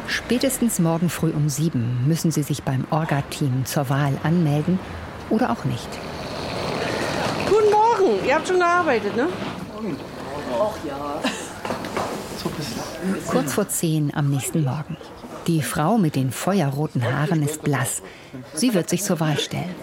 Spätestens 0.08 0.80
morgen 0.80 1.10
früh 1.10 1.30
um 1.30 1.49
sieben 1.49 2.04
müssen 2.08 2.32
Sie 2.32 2.43
sich 2.43 2.63
beim 2.63 2.86
Orga-Team 2.89 3.65
zur 3.65 3.89
Wahl 3.89 4.17
anmelden 4.23 4.80
oder 5.30 5.52
auch 5.52 5.65
nicht. 5.65 5.88
Guten 7.47 7.71
Morgen, 7.71 8.25
ihr 8.25 8.36
habt 8.36 8.47
schon 8.47 8.58
gearbeitet, 8.58 9.15
ne? 9.15 9.28
Ach 10.60 10.75
ja. 10.88 11.21
Kurz 13.28 13.54
vor 13.54 13.67
zehn 13.67 14.12
am 14.15 14.30
nächsten 14.30 14.63
Morgen. 14.63 14.97
Die 15.49 15.63
Frau 15.63 15.97
mit 15.97 16.15
den 16.15 16.31
feuerroten 16.31 17.03
Haaren 17.03 17.41
ist 17.41 17.63
blass. 17.63 18.03
Sie 18.53 18.75
wird 18.75 18.88
sich 18.88 19.01
zur 19.01 19.19
Wahl 19.19 19.39
stellen. 19.39 19.73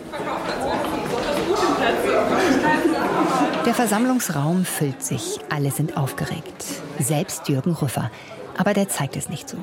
Der 3.66 3.74
Versammlungsraum 3.74 4.64
füllt 4.64 5.02
sich. 5.02 5.40
Alle 5.50 5.72
sind 5.72 5.96
aufgeregt. 5.96 6.64
Selbst 7.00 7.48
Jürgen 7.48 7.72
Rüffer. 7.72 8.12
Aber 8.56 8.74
der 8.74 8.88
zeigt 8.88 9.16
es 9.16 9.28
nicht 9.28 9.48
so. 9.48 9.56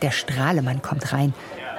Der 0.00 0.12
Strahlemann 0.12 0.80
kommt 0.80 1.12
rein. 1.12 1.34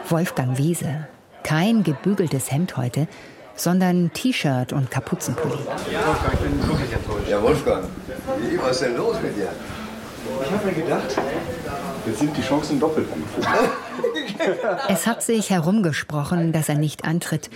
Wolfgang 0.09 0.57
Wiese. 0.57 1.07
Kein 1.43 1.83
gebügeltes 1.85 2.51
Hemd 2.51 2.75
heute, 2.75 3.07
sondern 3.55 4.11
T-Shirt 4.11 4.73
und 4.73 4.91
Kapuzenpulli. 4.91 5.53
Wolfgang, 5.53 6.33
ich 6.33 6.39
bin 6.41 6.67
wirklich 6.67 6.91
enttäuscht. 6.91 7.29
Ja, 7.29 7.41
Wolfgang, 7.41 7.85
was 8.61 8.71
ist 8.71 8.81
denn 8.81 8.97
los 8.97 9.15
mit 9.23 9.37
dir? 9.37 9.51
Ich 10.43 10.51
habe 10.51 10.65
mir 10.65 10.73
gedacht, 10.73 11.15
jetzt 12.07 12.19
sind 12.19 12.35
die 12.35 12.41
Chancen 12.41 12.79
doppelt 12.79 13.07
gut. 13.11 13.23
Es 14.87 15.07
hat 15.07 15.23
sich 15.23 15.49
herumgesprochen, 15.49 16.51
dass 16.51 16.69
er 16.69 16.75
nicht 16.75 17.05
antritt. 17.05 17.49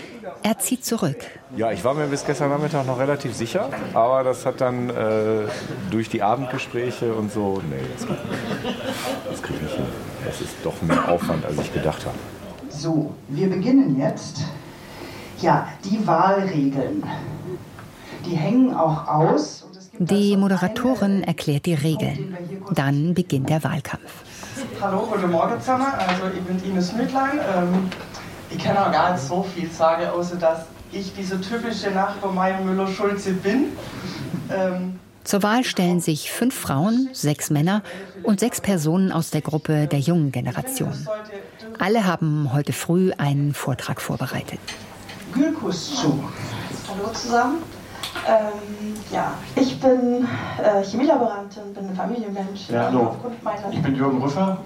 Er 0.44 0.58
zieht 0.58 0.84
zurück. 0.84 1.18
Ja, 1.56 1.72
ich 1.72 1.84
war 1.84 1.94
mir 1.94 2.08
bis 2.08 2.26
gestern 2.26 2.50
Nachmittag 2.50 2.88
noch 2.88 3.00
relativ 3.00 3.36
sicher, 3.36 3.70
aber 3.94 4.24
das 4.24 4.46
hat 4.46 4.62
dann 4.62 4.90
äh, 4.90 5.48
durch 5.92 6.10
die 6.10 6.24
Abendgespräche 6.24 7.14
und 7.14 7.32
so, 7.32 7.62
nee, 7.70 7.76
das, 7.94 8.08
das 9.30 9.42
kriege 9.42 9.60
ich 9.60 9.64
nicht 9.64 9.76
hin. 9.76 9.86
Das 10.26 10.42
ist 10.42 10.56
doch 10.64 10.82
mehr 10.82 11.10
Aufwand, 11.10 11.46
als 11.46 11.60
ich 11.60 11.74
gedacht 11.74 12.06
habe. 12.06 12.18
So, 12.70 13.14
wir 13.28 13.50
beginnen 13.50 14.00
jetzt. 14.00 14.42
Ja, 15.40 15.68
die 15.84 16.06
Wahlregeln. 16.06 17.04
Die 18.26 18.36
hängen 18.36 18.74
auch 18.74 19.08
aus. 19.08 19.66
Die 20.00 20.38
Moderatorin 20.38 21.24
erklärt 21.24 21.66
die 21.66 21.74
Regeln. 21.74 22.36
Dann 22.74 23.14
beginnt 23.14 23.50
der 23.50 23.64
Wahlkampf. 23.64 24.24
Hallo, 24.82 25.08
guten 25.12 25.30
Morgen 25.30 25.60
zusammen. 25.60 25.86
Also 25.96 26.24
ich 26.36 26.42
bin 26.42 26.58
Ines 26.68 26.94
Mütlein. 26.94 27.40
Ähm, 27.56 27.88
ich 28.50 28.58
kann 28.58 28.76
auch 28.78 28.92
gar 28.92 29.12
nicht 29.14 29.24
so 29.24 29.44
viel 29.44 29.70
sagen, 29.70 30.08
außer 30.08 30.38
dass 30.38 30.66
ich 30.92 31.14
diese 31.14 31.40
typische 31.40 31.92
Nachbar 31.92 32.32
Meier 32.32 32.60
Müller-Schulze 32.62 33.34
bin. 33.34 33.78
Ähm, 34.50 35.00
zur 35.24 35.44
Wahl 35.44 35.64
stellen 35.64 36.00
sich 36.00 36.32
fünf 36.32 36.56
Frauen, 36.56 37.10
sechs 37.14 37.52
Männer 37.52 37.84
und 38.24 38.40
sechs 38.40 38.60
Personen 38.60 39.12
aus 39.12 39.30
der 39.30 39.42
Gruppe 39.42 39.86
der 39.86 40.00
jungen 40.00 40.32
Generation. 40.32 41.08
Alle 41.78 42.08
haben 42.08 42.52
heute 42.52 42.74
früh 42.74 43.12
einen 43.20 43.54
Vortrag 43.54 44.02
vorbereitet. 44.02 44.60
Gülkus 45.32 46.02
zu. 46.02 46.24
Hallo 46.90 47.14
zusammen. 47.14 47.58
Ähm, 48.28 48.94
ja, 49.12 49.34
ich 49.56 49.80
bin 49.80 50.28
äh, 50.62 50.84
Chemielaborantin, 50.84 51.74
bin 51.74 51.90
ein 51.90 51.96
Familienmensch. 51.96 52.70
Ja, 52.70 52.86
hallo. 52.86 53.16
Ich 53.72 53.82
bin 53.82 53.96
Jürgen 53.96 54.22
Rüffer, 54.22 54.58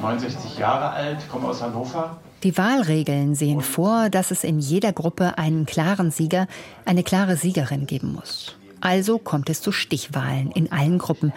69 0.00 0.58
Jahre 0.58 0.90
alt, 0.90 1.18
komme 1.30 1.48
aus 1.48 1.62
Hannover. 1.62 2.16
Die 2.42 2.56
Wahlregeln 2.58 3.34
sehen 3.34 3.60
vor, 3.60 4.10
dass 4.10 4.30
es 4.30 4.44
in 4.44 4.58
jeder 4.58 4.92
Gruppe 4.92 5.38
einen 5.38 5.64
klaren 5.64 6.10
Sieger, 6.10 6.46
eine 6.84 7.02
klare 7.02 7.36
Siegerin 7.36 7.86
geben 7.86 8.12
muss. 8.14 8.56
Also 8.80 9.18
kommt 9.18 9.48
es 9.48 9.62
zu 9.62 9.72
Stichwahlen 9.72 10.50
in 10.50 10.70
allen 10.70 10.98
Gruppen, 10.98 11.32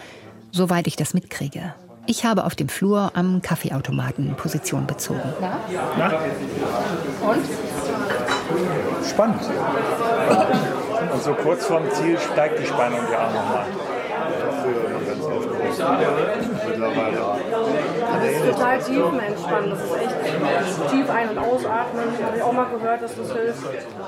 soweit 0.50 0.86
ich 0.86 0.96
das 0.96 1.14
mitkriege. 1.14 1.74
Ich 2.06 2.24
habe 2.24 2.44
auf 2.44 2.54
dem 2.54 2.68
Flur 2.68 3.12
am 3.14 3.42
Kaffeeautomaten 3.42 4.34
Position 4.34 4.86
bezogen. 4.86 5.20
Na? 5.40 5.60
Na? 5.96 6.06
Und? 7.26 7.44
Spannend. 9.08 9.40
Und 11.12 11.22
so 11.22 11.34
kurz 11.34 11.66
vorm 11.66 11.84
Ziel 11.92 12.18
steigt 12.18 12.60
die 12.60 12.66
Spannung 12.66 13.00
ja 13.10 13.26
auch 13.26 13.34
nochmal. 13.34 13.66
Mittlerweile 16.66 17.18
er 18.22 18.30
ist 18.30 18.44
total 18.50 18.78
tiefenentspannend. 18.78 19.72
Das 19.72 19.80
ist 19.80 19.96
echt 19.96 20.90
tief 20.90 21.10
ein- 21.10 21.28
und 21.30 21.38
ausatmen. 21.38 22.04
Habe 22.24 22.36
ich 22.36 22.42
auch 22.42 22.52
mal 22.52 22.66
gehört, 22.66 23.02
dass 23.02 23.16
das 23.16 23.32
hilft. 23.32 23.62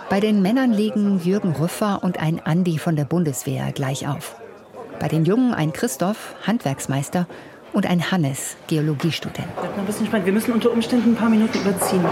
Bei 0.09 0.21
den 0.21 0.43
Männern 0.43 0.73
liegen 0.73 1.21
Jürgen 1.23 1.53
Rüffer 1.53 2.01
und 2.03 2.21
ein 2.21 2.41
Andi 2.45 2.79
von 2.79 2.97
der 2.97 3.05
Bundeswehr 3.05 3.73
gleich 3.73 4.09
auf. 4.09 4.37
Bei 4.99 5.09
den 5.09 5.25
Jungen 5.25 5.55
ein 5.55 5.73
Christoph, 5.73 6.35
Handwerksmeister, 6.47 7.27
und 7.73 7.87
ein 7.87 8.11
Hannes, 8.11 8.57
Geologiestudent. 8.67 9.47
Wir 10.25 10.33
müssen 10.33 10.53
unter 10.53 10.73
Umständen 10.73 11.13
ein 11.13 11.17
paar 11.17 11.31
Minuten 11.31 11.57
überziehen. 11.61 12.05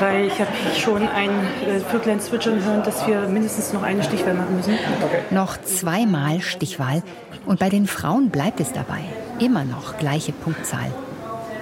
Weil 0.00 0.26
ich 0.26 0.38
habe 0.38 0.50
schon 0.76 1.08
ein 1.08 1.30
äh, 1.66 1.80
Vöglein 1.80 2.20
zwitschern 2.20 2.62
hören, 2.64 2.82
dass 2.84 3.06
wir 3.06 3.22
mindestens 3.22 3.72
noch 3.72 3.82
eine 3.82 4.02
Stichwahl 4.02 4.34
machen 4.34 4.56
müssen. 4.56 4.74
Okay. 5.02 5.22
Noch 5.30 5.60
zweimal 5.60 6.40
Stichwahl. 6.40 7.02
Und 7.46 7.58
bei 7.58 7.68
den 7.68 7.86
Frauen 7.86 8.30
bleibt 8.30 8.60
es 8.60 8.72
dabei. 8.72 9.00
Immer 9.40 9.64
noch 9.64 9.98
gleiche 9.98 10.32
Punktzahl. 10.32 10.92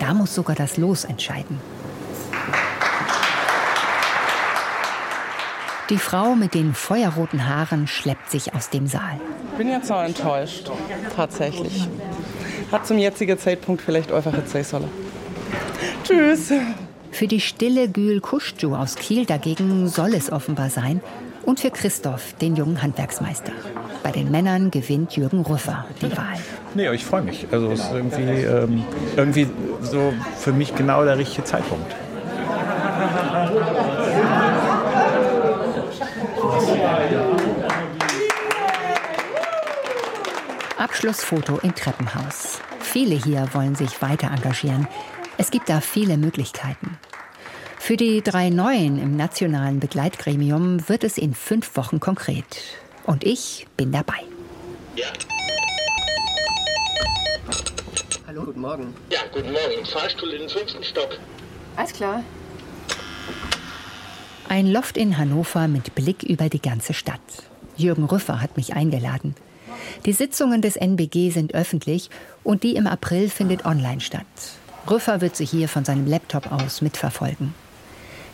Da 0.01 0.13
muss 0.13 0.35
sogar 0.35 0.57
das 0.57 0.77
Los 0.77 1.05
entscheiden. 1.05 1.61
Die 5.89 5.99
Frau 5.99 6.35
mit 6.35 6.55
den 6.55 6.75
feuerroten 6.75 7.47
Haaren 7.47 7.87
schleppt 7.87 8.31
sich 8.31 8.55
aus 8.55 8.71
dem 8.71 8.89
Saal. 8.89 9.21
Ich 9.53 9.59
bin 9.59 9.69
jetzt 9.69 9.89
noch 9.89 10.03
enttäuscht, 10.03 10.69
tatsächlich. 11.15 11.89
Hat 12.73 12.87
zum 12.87 12.99
jetzigen 12.99 13.39
Zeitpunkt 13.39 13.83
vielleicht 13.83 14.11
einfach 14.11 14.35
jetzt 14.35 14.51
sein 14.51 14.65
sollen. 14.65 14.91
Tschüss. 16.03 16.53
Für 17.17 17.27
die 17.27 17.41
stille 17.41 17.89
Gül 17.89 18.21
Kuschju 18.21 18.77
aus 18.77 18.95
Kiel 18.95 19.25
dagegen 19.25 19.89
soll 19.89 20.13
es 20.13 20.31
offenbar 20.31 20.69
sein. 20.69 21.01
Und 21.47 21.61
für 21.61 21.71
Christoph, 21.71 22.35
den 22.43 22.57
jungen 22.57 22.83
Handwerksmeister. 22.83 23.53
Bei 24.03 24.11
den 24.11 24.31
Männern 24.31 24.71
gewinnt 24.71 25.17
Jürgen 25.17 25.41
Rüffer 25.41 25.87
die 26.03 26.15
Wahl. 26.15 26.37
Nee, 26.75 26.91
ich 26.93 27.07
freue 27.07 27.23
mich. 27.23 27.47
Also 27.51 27.73
es 27.73 27.81
ist 27.81 27.91
irgendwie, 27.91 28.21
ähm, 28.21 28.85
irgendwie 29.17 29.49
so 29.81 30.13
für 30.37 30.53
mich 30.53 30.75
genau 30.75 31.07
der 31.07 31.17
richtige 31.17 31.45
Zeitpunkt. 31.45 31.91
Abschlussfoto 40.77 41.61
im 41.63 41.75
Treppenhaus. 41.75 42.61
Viele 42.81 43.15
hier 43.15 43.49
wollen 43.55 43.75
sich 43.75 44.03
weiter 44.03 44.31
engagieren. 44.31 44.87
Es 45.39 45.51
gibt 45.51 45.69
da 45.69 45.83
viele 45.83 46.17
Möglichkeiten. 46.17 46.99
Für 47.79 47.99
die 47.99 48.23
drei 48.23 48.49
Neuen 48.49 49.01
im 49.01 49.17
nationalen 49.17 49.81
Begleitgremium 49.81 50.89
wird 50.89 51.05
es 51.05 51.19
in 51.19 51.35
fünf 51.35 51.77
Wochen 51.77 52.01
konkret. 52.01 52.45
Und 53.05 53.23
ich 53.23 53.67
bin 53.77 53.93
dabei. 53.93 54.21
Ja. 54.97 55.07
Hallo, 58.27 58.45
guten 58.45 58.61
Morgen. 58.61 58.95
Ja, 59.11 59.21
guten 59.31 59.53
Morgen. 59.53 59.85
Fahrstuhl 59.85 60.31
in 60.31 60.41
den 60.41 60.49
fünften 60.49 60.83
Stock. 60.83 61.19
Alles 61.77 61.93
klar. 61.93 62.25
Ein 64.49 64.67
Loft 64.67 64.97
in 64.97 65.19
Hannover 65.19 65.69
mit 65.69 65.95
Blick 65.95 66.23
über 66.23 66.49
die 66.49 66.63
ganze 66.63 66.95
Stadt. 66.95 67.21
Jürgen 67.77 68.05
Rüffer 68.05 68.41
hat 68.41 68.57
mich 68.57 68.75
eingeladen. 68.75 69.35
Die 70.07 70.15
Sitzungen 70.15 70.63
des 70.63 70.77
NBG 70.77 71.31
sind 71.31 71.55
öffentlich 71.55 72.09
und 72.43 72.63
die 72.63 72.75
im 72.75 72.87
April 72.87 73.29
findet 73.29 73.67
online 73.67 74.01
statt. 74.01 74.25
Rüffer 74.89 75.21
wird 75.21 75.37
sie 75.37 75.45
hier 75.45 75.69
von 75.69 75.85
seinem 75.85 76.07
Laptop 76.07 76.51
aus 76.53 76.81
mitverfolgen. 76.81 77.55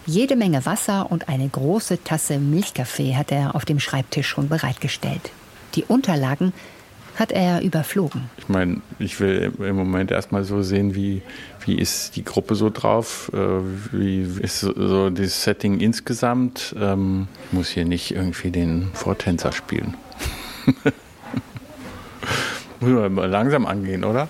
Jede 0.04 0.36
Menge 0.36 0.66
Wasser 0.66 1.10
und 1.10 1.28
eine 1.28 1.48
große 1.48 2.02
Tasse 2.02 2.38
Milchkaffee 2.38 3.14
hat 3.14 3.30
er 3.30 3.54
auf 3.54 3.64
dem 3.64 3.78
Schreibtisch 3.78 4.28
schon 4.28 4.48
bereitgestellt. 4.48 5.30
Die 5.74 5.84
Unterlagen 5.84 6.52
hat 7.16 7.30
er 7.30 7.62
überflogen. 7.62 8.30
Ich 8.38 8.48
meine, 8.48 8.80
ich 8.98 9.20
will 9.20 9.52
im 9.58 9.76
Moment 9.76 10.10
erstmal 10.10 10.44
so 10.44 10.62
sehen, 10.62 10.94
wie, 10.94 11.22
wie 11.64 11.78
ist 11.78 12.16
die 12.16 12.24
Gruppe 12.24 12.54
so 12.54 12.70
drauf, 12.70 13.30
äh, 13.34 13.36
wie 13.92 14.22
ist 14.40 14.60
so 14.60 15.10
das 15.10 15.44
Setting 15.44 15.80
insgesamt. 15.80 16.74
Ähm, 16.78 17.28
ich 17.46 17.52
muss 17.52 17.68
hier 17.68 17.84
nicht 17.84 18.14
irgendwie 18.14 18.50
den 18.50 18.90
Vortänzer 18.94 19.52
spielen. 19.52 19.94
Müssen 22.80 22.96
wir 22.96 23.08
mal 23.10 23.28
langsam 23.28 23.66
angehen, 23.66 24.04
oder? 24.04 24.28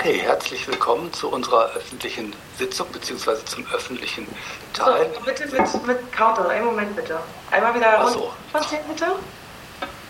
Okay, 0.00 0.20
herzlich 0.20 0.64
willkommen 0.68 1.12
zu 1.12 1.28
unserer 1.28 1.72
öffentlichen 1.72 2.32
Sitzung 2.56 2.86
bzw. 2.92 3.44
zum 3.44 3.66
öffentlichen 3.74 4.28
Teil. 4.72 5.10
So, 5.12 5.20
bitte 5.24 5.46
mit, 5.48 5.86
mit 5.86 6.12
Counter, 6.12 6.48
einen 6.48 6.66
Moment 6.66 6.94
bitte. 6.94 7.18
Einmal 7.50 7.74
wieder 7.74 7.98
Ach 7.98 8.08
so. 8.08 8.32
von 8.52 8.60
bitte. 8.88 9.06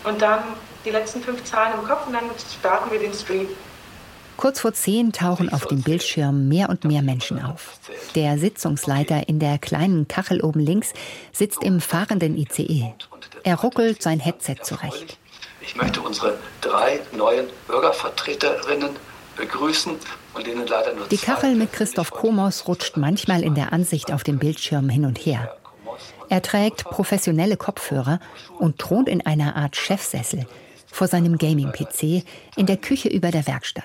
Und 0.04 0.20
dann 0.20 0.40
die 0.84 0.90
letzten 0.90 1.22
fünf 1.22 1.42
Zahlen 1.44 1.72
im 1.72 1.88
Kopf 1.88 2.06
und 2.06 2.12
dann 2.12 2.24
starten 2.60 2.90
wir 2.90 2.98
den 2.98 3.14
Stream. 3.14 3.48
Kurz 4.36 4.60
vor 4.60 4.74
zehn 4.74 5.10
tauchen 5.10 5.50
auf 5.50 5.64
dem 5.64 5.80
Bildschirm 5.80 6.48
mehr 6.48 6.68
und 6.68 6.84
mehr 6.84 7.00
Menschen 7.00 7.42
auf. 7.42 7.78
Der 8.14 8.36
Sitzungsleiter 8.36 9.26
in 9.26 9.38
der 9.38 9.56
kleinen 9.56 10.06
Kachel 10.06 10.42
oben 10.42 10.60
links 10.60 10.92
sitzt 11.32 11.64
im 11.64 11.80
fahrenden 11.80 12.36
ICE. 12.36 12.92
Er 13.42 13.56
ruckelt 13.56 14.02
sein 14.02 14.20
Headset 14.20 14.56
zurecht. 14.62 15.16
Ich 15.62 15.76
möchte 15.76 16.02
unsere 16.02 16.38
drei 16.60 17.00
neuen 17.12 17.46
Bürgervertreterinnen 17.66 19.07
begrüßen 19.38 19.96
und 20.34 20.46
denen 20.46 20.66
leider 20.66 20.92
nur 20.92 21.06
Die 21.06 21.16
Kachel 21.16 21.54
mit 21.54 21.72
Christoph 21.72 22.10
Komos 22.10 22.68
rutscht 22.68 22.96
manchmal 22.96 23.42
in 23.42 23.54
der 23.54 23.72
Ansicht 23.72 24.12
auf 24.12 24.24
dem 24.24 24.38
Bildschirm 24.38 24.88
hin 24.90 25.06
und 25.06 25.18
her. 25.18 25.56
Er 26.28 26.42
trägt 26.42 26.84
professionelle 26.84 27.56
Kopfhörer 27.56 28.20
und 28.58 28.78
thront 28.78 29.08
in 29.08 29.24
einer 29.24 29.56
Art 29.56 29.76
Chefsessel 29.76 30.46
vor 30.86 31.06
seinem 31.06 31.38
Gaming-PC 31.38 32.24
in 32.56 32.66
der 32.66 32.76
Küche 32.76 33.08
über 33.08 33.30
der 33.30 33.46
Werkstatt. 33.46 33.84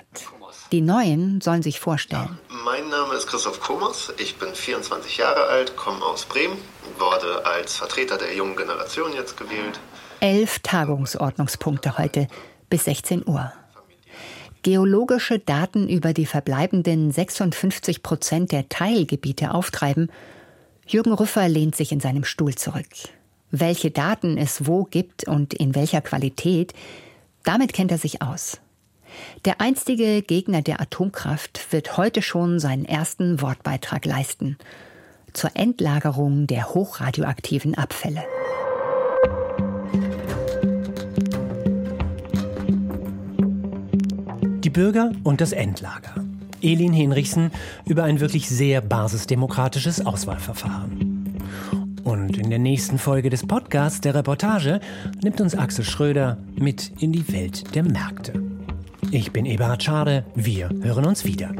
Die 0.71 0.81
Neuen 0.81 1.39
sollen 1.39 1.61
sich 1.61 1.79
vorstellen. 1.79 2.39
Mein 2.65 2.89
Name 2.89 3.13
ist 3.13 3.27
Christoph 3.27 3.59
Komos, 3.59 4.11
ich 4.17 4.37
bin 4.37 4.53
24 4.53 5.17
Jahre 5.17 5.43
alt, 5.45 5.75
komme 5.75 6.03
aus 6.03 6.25
Bremen, 6.25 6.57
wurde 6.97 7.45
als 7.45 7.77
Vertreter 7.77 8.17
der 8.17 8.35
jungen 8.35 8.55
Generation 8.55 9.13
jetzt 9.13 9.37
gewählt. 9.37 9.79
Elf 10.19 10.59
Tagungsordnungspunkte 10.59 11.97
heute 11.97 12.27
bis 12.69 12.85
16 12.85 13.27
Uhr. 13.27 13.53
Geologische 14.63 15.39
Daten 15.39 15.89
über 15.89 16.13
die 16.13 16.25
verbleibenden 16.25 17.11
56 17.11 18.01
Prozent 18.01 18.53
der 18.53 18.69
Teilgebiete 18.69 19.53
auftreiben. 19.53 20.09
Jürgen 20.87 21.11
Rüffer 21.11 21.49
lehnt 21.49 21.75
sich 21.75 21.91
in 21.91 21.99
seinem 21.99 22.23
Stuhl 22.23 22.55
zurück. 22.55 22.87
Welche 23.51 23.91
Daten 23.91 24.37
es 24.37 24.65
wo 24.65 24.85
gibt 24.85 25.27
und 25.27 25.53
in 25.53 25.75
welcher 25.75 25.99
Qualität, 25.99 26.73
damit 27.43 27.73
kennt 27.73 27.91
er 27.91 27.97
sich 27.97 28.21
aus. 28.21 28.61
Der 29.43 29.59
einstige 29.59 30.21
Gegner 30.21 30.61
der 30.61 30.79
Atomkraft 30.79 31.73
wird 31.73 31.97
heute 31.97 32.21
schon 32.21 32.61
seinen 32.61 32.85
ersten 32.85 33.41
Wortbeitrag 33.41 34.05
leisten 34.05 34.57
zur 35.33 35.51
Endlagerung 35.55 36.47
der 36.47 36.73
hochradioaktiven 36.73 37.75
Abfälle. 37.75 38.23
Bürger 44.73 45.11
und 45.23 45.39
das 45.39 45.53
Endlager. 45.53 46.13
Elin 46.61 46.93
Henrichsen 46.93 47.51
über 47.85 48.03
ein 48.03 48.19
wirklich 48.19 48.49
sehr 48.49 48.81
basisdemokratisches 48.81 50.05
Auswahlverfahren. 50.05 51.37
Und 52.03 52.37
in 52.37 52.49
der 52.49 52.59
nächsten 52.59 52.97
Folge 52.97 53.29
des 53.29 53.45
Podcasts 53.45 54.01
der 54.01 54.15
Reportage 54.15 54.81
nimmt 55.23 55.39
uns 55.39 55.55
Axel 55.55 55.85
Schröder 55.85 56.37
mit 56.55 56.91
in 56.99 57.11
die 57.11 57.31
Welt 57.31 57.75
der 57.75 57.83
Märkte. 57.83 58.33
Ich 59.11 59.31
bin 59.31 59.45
Eberhard 59.45 59.83
Schade, 59.83 60.25
wir 60.35 60.69
hören 60.81 61.05
uns 61.05 61.23
wieder. 61.23 61.51